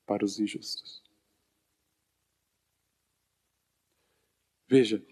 para 0.06 0.24
os 0.24 0.40
injustos. 0.40 1.09
Veja, 4.70 5.04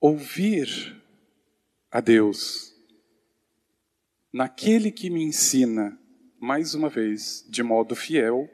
ouvir 0.00 1.00
a 1.88 2.00
Deus 2.00 2.74
naquele 4.32 4.90
que 4.90 5.08
me 5.08 5.22
ensina, 5.22 5.96
mais 6.40 6.74
uma 6.74 6.88
vez, 6.88 7.46
de 7.48 7.62
modo 7.62 7.94
fiel 7.94 8.50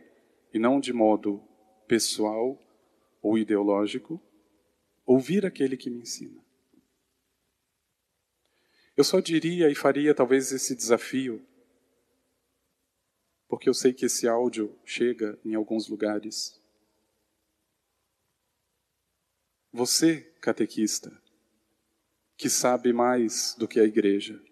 e 0.53 0.59
não 0.59 0.79
de 0.79 0.92
modo 0.92 1.42
pessoal 1.88 2.62
ou 3.22 3.38
ideológico, 3.38 4.20
ouvir 5.07 5.46
aquele 5.46 5.75
que 5.75 5.88
me 5.88 6.01
ensina. 6.01 6.44
Eu 8.94 9.05
só 9.05 9.20
diria 9.20 9.70
e 9.70 9.75
faria 9.75 10.14
talvez 10.14 10.53
esse 10.53 10.77
desafio, 10.77 11.42
porque 13.48 13.68
eu 13.68 13.74
sei 13.74 13.92
que 13.92 14.06
esse 14.06 14.26
áudio 14.26 14.76
chega 14.85 15.38
em 15.44 15.54
alguns 15.54 15.88
lugares. 15.88 16.61
Você, 19.72 20.22
catequista, 20.40 21.12
que 22.37 22.48
sabe 22.48 22.92
mais 22.92 23.54
do 23.59 23.68
que 23.68 23.80
a 23.80 23.85
igreja, 23.85 24.42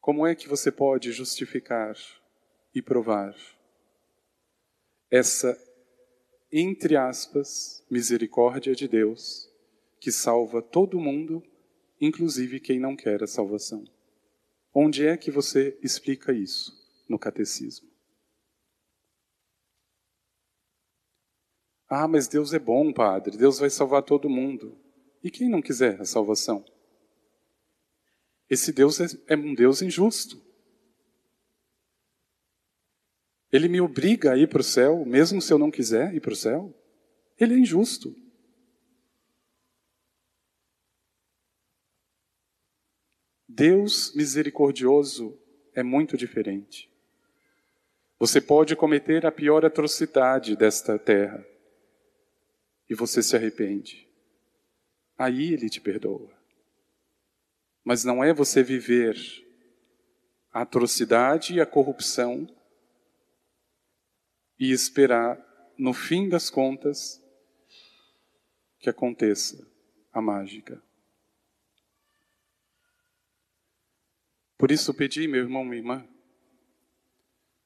como 0.00 0.26
é 0.26 0.34
que 0.34 0.48
você 0.48 0.70
pode 0.70 1.12
justificar 1.12 1.96
e 2.74 2.82
provar 2.82 3.34
essa, 5.10 5.58
entre 6.52 6.96
aspas, 6.96 7.82
misericórdia 7.88 8.74
de 8.74 8.86
Deus 8.86 9.50
que 9.98 10.12
salva 10.12 10.60
todo 10.60 11.00
mundo, 11.00 11.42
inclusive 12.00 12.60
quem 12.60 12.78
não 12.78 12.94
quer 12.94 13.22
a 13.22 13.26
salvação? 13.26 13.93
Onde 14.74 15.06
é 15.06 15.16
que 15.16 15.30
você 15.30 15.78
explica 15.80 16.32
isso 16.32 16.72
no 17.08 17.16
catecismo? 17.16 17.88
Ah, 21.88 22.08
mas 22.08 22.26
Deus 22.26 22.52
é 22.52 22.58
bom, 22.58 22.92
padre, 22.92 23.36
Deus 23.36 23.60
vai 23.60 23.70
salvar 23.70 24.02
todo 24.02 24.28
mundo. 24.28 24.76
E 25.22 25.30
quem 25.30 25.48
não 25.48 25.62
quiser 25.62 26.00
a 26.00 26.04
salvação? 26.04 26.64
Esse 28.50 28.72
Deus 28.72 29.00
é, 29.00 29.06
é 29.28 29.36
um 29.36 29.54
Deus 29.54 29.80
injusto. 29.80 30.42
Ele 33.52 33.68
me 33.68 33.80
obriga 33.80 34.32
a 34.32 34.36
ir 34.36 34.48
para 34.48 34.60
o 34.60 34.64
céu, 34.64 35.04
mesmo 35.04 35.40
se 35.40 35.52
eu 35.52 35.58
não 35.58 35.70
quiser 35.70 36.12
ir 36.12 36.20
para 36.20 36.32
o 36.32 36.36
céu. 36.36 36.74
Ele 37.38 37.54
é 37.54 37.58
injusto. 37.58 38.23
Deus 43.56 44.12
misericordioso 44.16 45.38
é 45.76 45.82
muito 45.84 46.16
diferente. 46.16 46.92
Você 48.18 48.40
pode 48.40 48.74
cometer 48.74 49.24
a 49.24 49.30
pior 49.30 49.64
atrocidade 49.64 50.56
desta 50.56 50.98
terra 50.98 51.46
e 52.90 52.96
você 52.96 53.22
se 53.22 53.36
arrepende. 53.36 54.08
Aí 55.16 55.52
ele 55.52 55.70
te 55.70 55.80
perdoa. 55.80 56.32
Mas 57.84 58.02
não 58.02 58.24
é 58.24 58.34
você 58.34 58.60
viver 58.60 59.16
a 60.52 60.62
atrocidade 60.62 61.54
e 61.54 61.60
a 61.60 61.66
corrupção 61.66 62.48
e 64.58 64.72
esperar, 64.72 65.38
no 65.78 65.92
fim 65.92 66.28
das 66.28 66.50
contas, 66.50 67.22
que 68.80 68.90
aconteça 68.90 69.64
a 70.12 70.20
mágica. 70.20 70.82
Por 74.64 74.72
isso 74.72 74.94
pedi, 74.94 75.28
meu 75.28 75.42
irmão, 75.42 75.62
minha 75.62 75.76
irmã, 75.76 76.08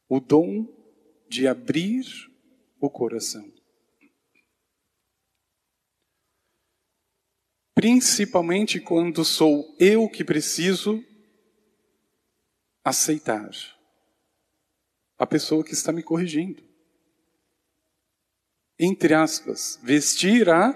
o 0.08 0.18
dom 0.18 0.66
de 1.28 1.46
abrir 1.46 2.04
o 2.80 2.90
coração. 2.90 3.48
principalmente 7.72 8.80
quando 8.80 9.24
sou 9.24 9.76
eu 9.78 10.08
que 10.08 10.24
preciso 10.24 11.00
aceitar 12.84 13.48
a 15.16 15.24
pessoa 15.24 15.62
que 15.62 15.74
está 15.74 15.92
me 15.92 16.02
corrigindo. 16.02 16.60
Entre 18.76 19.14
aspas, 19.14 19.78
vestir 19.84 20.50
a 20.50 20.72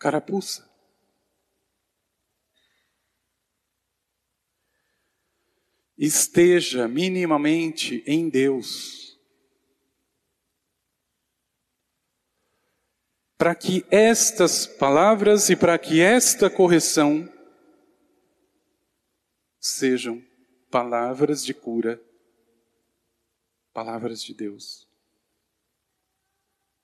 carapuça. 0.00 0.67
Esteja 5.98 6.86
minimamente 6.86 8.04
em 8.06 8.28
Deus 8.28 9.08
para 13.38 13.54
que 13.54 13.86
estas 13.88 14.66
palavras 14.66 15.48
e 15.48 15.54
para 15.54 15.78
que 15.78 16.00
esta 16.00 16.50
correção 16.50 17.32
sejam 19.60 20.20
palavras 20.70 21.44
de 21.44 21.54
cura, 21.54 22.02
palavras 23.72 24.22
de 24.22 24.34
Deus. 24.34 24.88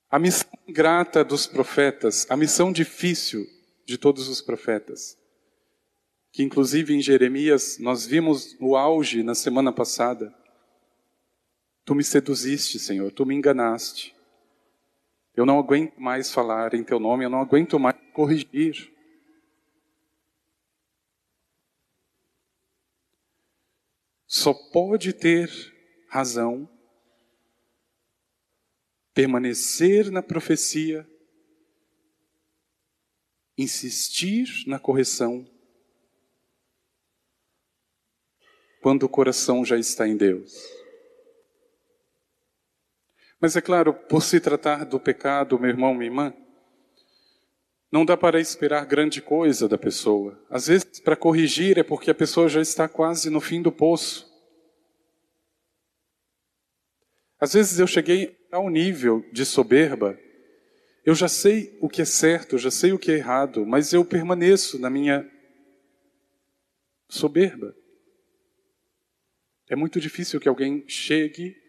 A 0.09 0.17
missão 0.17 0.49
grata 0.69 1.25
dos 1.25 1.45
profetas, 1.45 2.25
a 2.29 2.37
missão 2.37 2.71
difícil 2.71 3.45
de 3.85 3.97
todos 3.97 4.29
os 4.29 4.41
profetas, 4.41 5.17
que 6.35 6.43
inclusive 6.43 6.93
em 6.93 7.01
Jeremias 7.01 7.77
nós 7.79 8.05
vimos 8.05 8.57
o 8.59 8.75
auge 8.75 9.23
na 9.23 9.33
semana 9.33 9.71
passada. 9.71 10.35
Tu 11.85 11.95
me 11.95 12.03
seduziste, 12.03 12.77
Senhor, 12.77 13.09
tu 13.09 13.25
me 13.25 13.33
enganaste. 13.33 14.13
Eu 15.33 15.45
não 15.45 15.57
aguento 15.57 15.97
mais 15.97 16.29
falar 16.29 16.73
em 16.73 16.83
teu 16.83 16.99
nome, 16.99 17.23
eu 17.23 17.29
não 17.29 17.39
aguento 17.39 17.79
mais 17.79 17.95
corrigir. 18.11 18.93
Só 24.27 24.53
pode 24.53 25.13
ter 25.13 25.49
razão 26.09 26.67
permanecer 29.13 30.11
na 30.11 30.21
profecia, 30.21 31.09
insistir 33.57 34.67
na 34.67 34.77
correção, 34.77 35.49
quando 38.85 39.01
o 39.01 39.09
coração 39.09 39.65
já 39.65 39.79
está 39.79 40.07
em 40.07 40.15
Deus. 40.15 40.53
Mas 43.41 43.55
é 43.55 43.61
claro, 43.61 43.91
por 43.91 44.21
se 44.21 44.39
tratar 44.39 44.85
do 44.85 44.99
pecado, 44.99 45.57
meu 45.57 45.71
irmão, 45.71 45.95
minha 45.95 46.05
irmã, 46.05 46.33
não 47.91 48.05
dá 48.05 48.15
para 48.15 48.39
esperar 48.39 48.85
grande 48.85 49.23
coisa 49.23 49.67
da 49.67 49.75
pessoa. 49.75 50.39
Às 50.51 50.67
vezes, 50.67 50.99
para 50.99 51.15
corrigir, 51.15 51.79
é 51.79 51.83
porque 51.83 52.11
a 52.11 52.13
pessoa 52.13 52.47
já 52.47 52.61
está 52.61 52.87
quase 52.87 53.27
no 53.31 53.41
fim 53.41 53.59
do 53.59 53.71
poço. 53.71 54.31
Às 57.39 57.53
vezes 57.53 57.79
eu 57.79 57.87
cheguei 57.87 58.37
ao 58.51 58.69
nível 58.69 59.25
de 59.33 59.47
soberba, 59.47 60.15
eu 61.03 61.15
já 61.15 61.27
sei 61.27 61.75
o 61.81 61.89
que 61.89 62.03
é 62.03 62.05
certo, 62.05 62.59
já 62.59 62.69
sei 62.69 62.93
o 62.93 62.99
que 62.99 63.11
é 63.11 63.15
errado, 63.15 63.65
mas 63.65 63.93
eu 63.93 64.05
permaneço 64.05 64.77
na 64.77 64.91
minha 64.91 65.27
soberba. 67.09 67.75
É 69.67 69.75
muito 69.75 69.99
difícil 69.99 70.39
que 70.39 70.47
alguém 70.47 70.87
chegue 70.87 71.61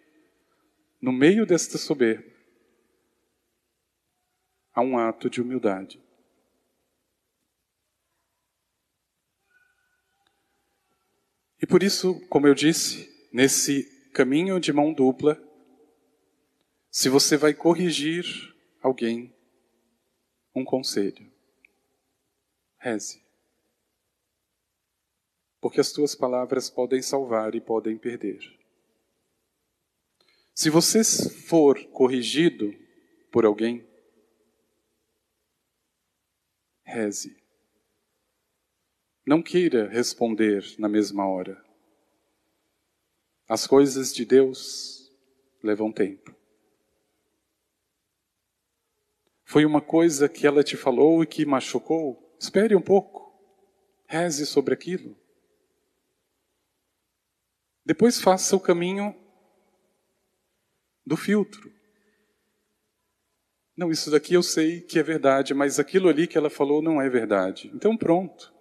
no 1.01 1.13
meio 1.13 1.47
desta 1.47 1.79
soberba 1.79 2.37
a 4.73 4.83
um 4.83 4.99
ato 4.99 5.31
de 5.31 5.41
humildade. 5.41 6.03
E 11.61 11.67
por 11.67 11.83
isso, 11.83 12.21
como 12.29 12.47
eu 12.47 12.55
disse, 12.55 13.11
nesse 13.33 13.85
caminho 14.13 14.61
de 14.61 14.73
mão 14.73 14.93
dupla, 14.93 15.43
se 16.91 17.09
você 17.09 17.37
vai 17.37 17.55
corrigir 17.55 18.25
alguém, 18.83 19.35
um 20.55 20.65
conselho: 20.65 21.31
reze. 22.79 23.26
Porque 25.67 25.81
as 25.81 25.91
tuas 25.91 26.15
palavras 26.15 26.71
podem 26.71 27.03
salvar 27.03 27.57
e 27.57 27.61
podem 27.61 27.99
perder. 27.99 28.39
Se 30.55 30.71
você 30.71 31.03
for 31.29 31.85
corrigido 31.87 32.73
por 33.33 33.45
alguém, 33.45 33.85
reze. 36.85 37.37
Não 39.27 39.43
queira 39.43 39.89
responder 39.89 40.65
na 40.79 40.89
mesma 40.89 41.29
hora. 41.29 41.61
As 43.49 43.67
coisas 43.67 44.15
de 44.15 44.25
Deus 44.25 45.13
levam 45.65 45.91
tempo. 45.91 46.33
Foi 49.43 49.65
uma 49.65 49.81
coisa 49.81 50.29
que 50.29 50.47
ela 50.47 50.63
te 50.63 50.77
falou 50.77 51.25
e 51.25 51.27
que 51.27 51.45
machucou? 51.45 52.37
Espere 52.39 52.77
um 52.77 52.81
pouco. 52.81 53.37
Reze 54.07 54.47
sobre 54.47 54.73
aquilo. 54.73 55.26
Depois 57.87 58.21
faça 58.21 58.57
o 58.57 58.61
caminho 58.61 59.15
do 61.07 61.17
filtro. 61.17 61.73
Não, 63.77 63.93
isso 63.93 64.11
daqui 64.11 64.35
eu 64.35 64.43
sei 64.43 64.81
que 64.81 64.99
é 64.99 65.05
verdade, 65.05 65.55
mas 65.55 65.79
aquilo 65.79 66.09
ali 66.09 66.27
que 66.27 66.37
ela 66.37 66.51
falou 66.51 66.83
não 66.83 67.01
é 67.01 67.09
verdade. 67.09 67.71
Então 67.73 67.97
pronto. 67.97 68.53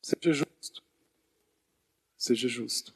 Seja 0.00 0.32
justo. 0.32 0.82
Seja 2.16 2.48
justo. 2.48 2.94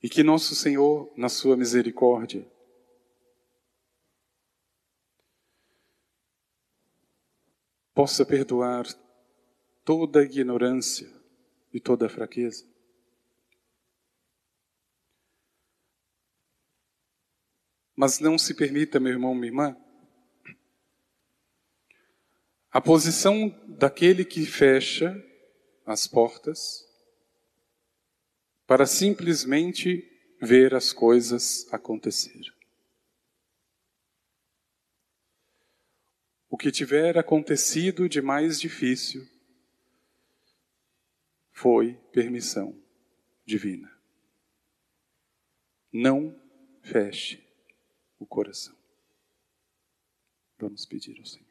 E 0.00 0.08
que 0.08 0.22
nosso 0.22 0.54
Senhor, 0.54 1.12
na 1.16 1.28
sua 1.28 1.56
misericórdia, 1.56 2.46
possa 7.92 8.24
perdoar 8.24 8.86
toda 9.84 10.20
a 10.20 10.22
ignorância 10.22 11.19
e 11.72 11.80
toda 11.80 12.08
fraqueza. 12.08 12.64
Mas 17.94 18.18
não 18.18 18.38
se 18.38 18.54
permita, 18.54 18.98
meu 18.98 19.12
irmão, 19.12 19.34
minha 19.34 19.48
irmã, 19.48 19.76
a 22.70 22.80
posição 22.80 23.48
daquele 23.68 24.24
que 24.24 24.46
fecha 24.46 25.14
as 25.84 26.06
portas 26.06 26.88
para 28.66 28.86
simplesmente 28.86 30.06
ver 30.40 30.74
as 30.74 30.92
coisas 30.92 31.66
acontecer. 31.72 32.54
o 36.50 36.56
que 36.56 36.72
tiver 36.72 37.16
acontecido 37.16 38.08
de 38.08 38.20
mais 38.20 38.60
difícil 38.60 39.24
foi 41.60 41.92
permissão 42.10 42.74
divina. 43.44 43.94
Não 45.92 46.34
feche 46.80 47.46
o 48.18 48.24
coração. 48.24 48.74
Vamos 50.58 50.86
pedir 50.86 51.18
ao 51.18 51.26
Senhor. 51.26 51.49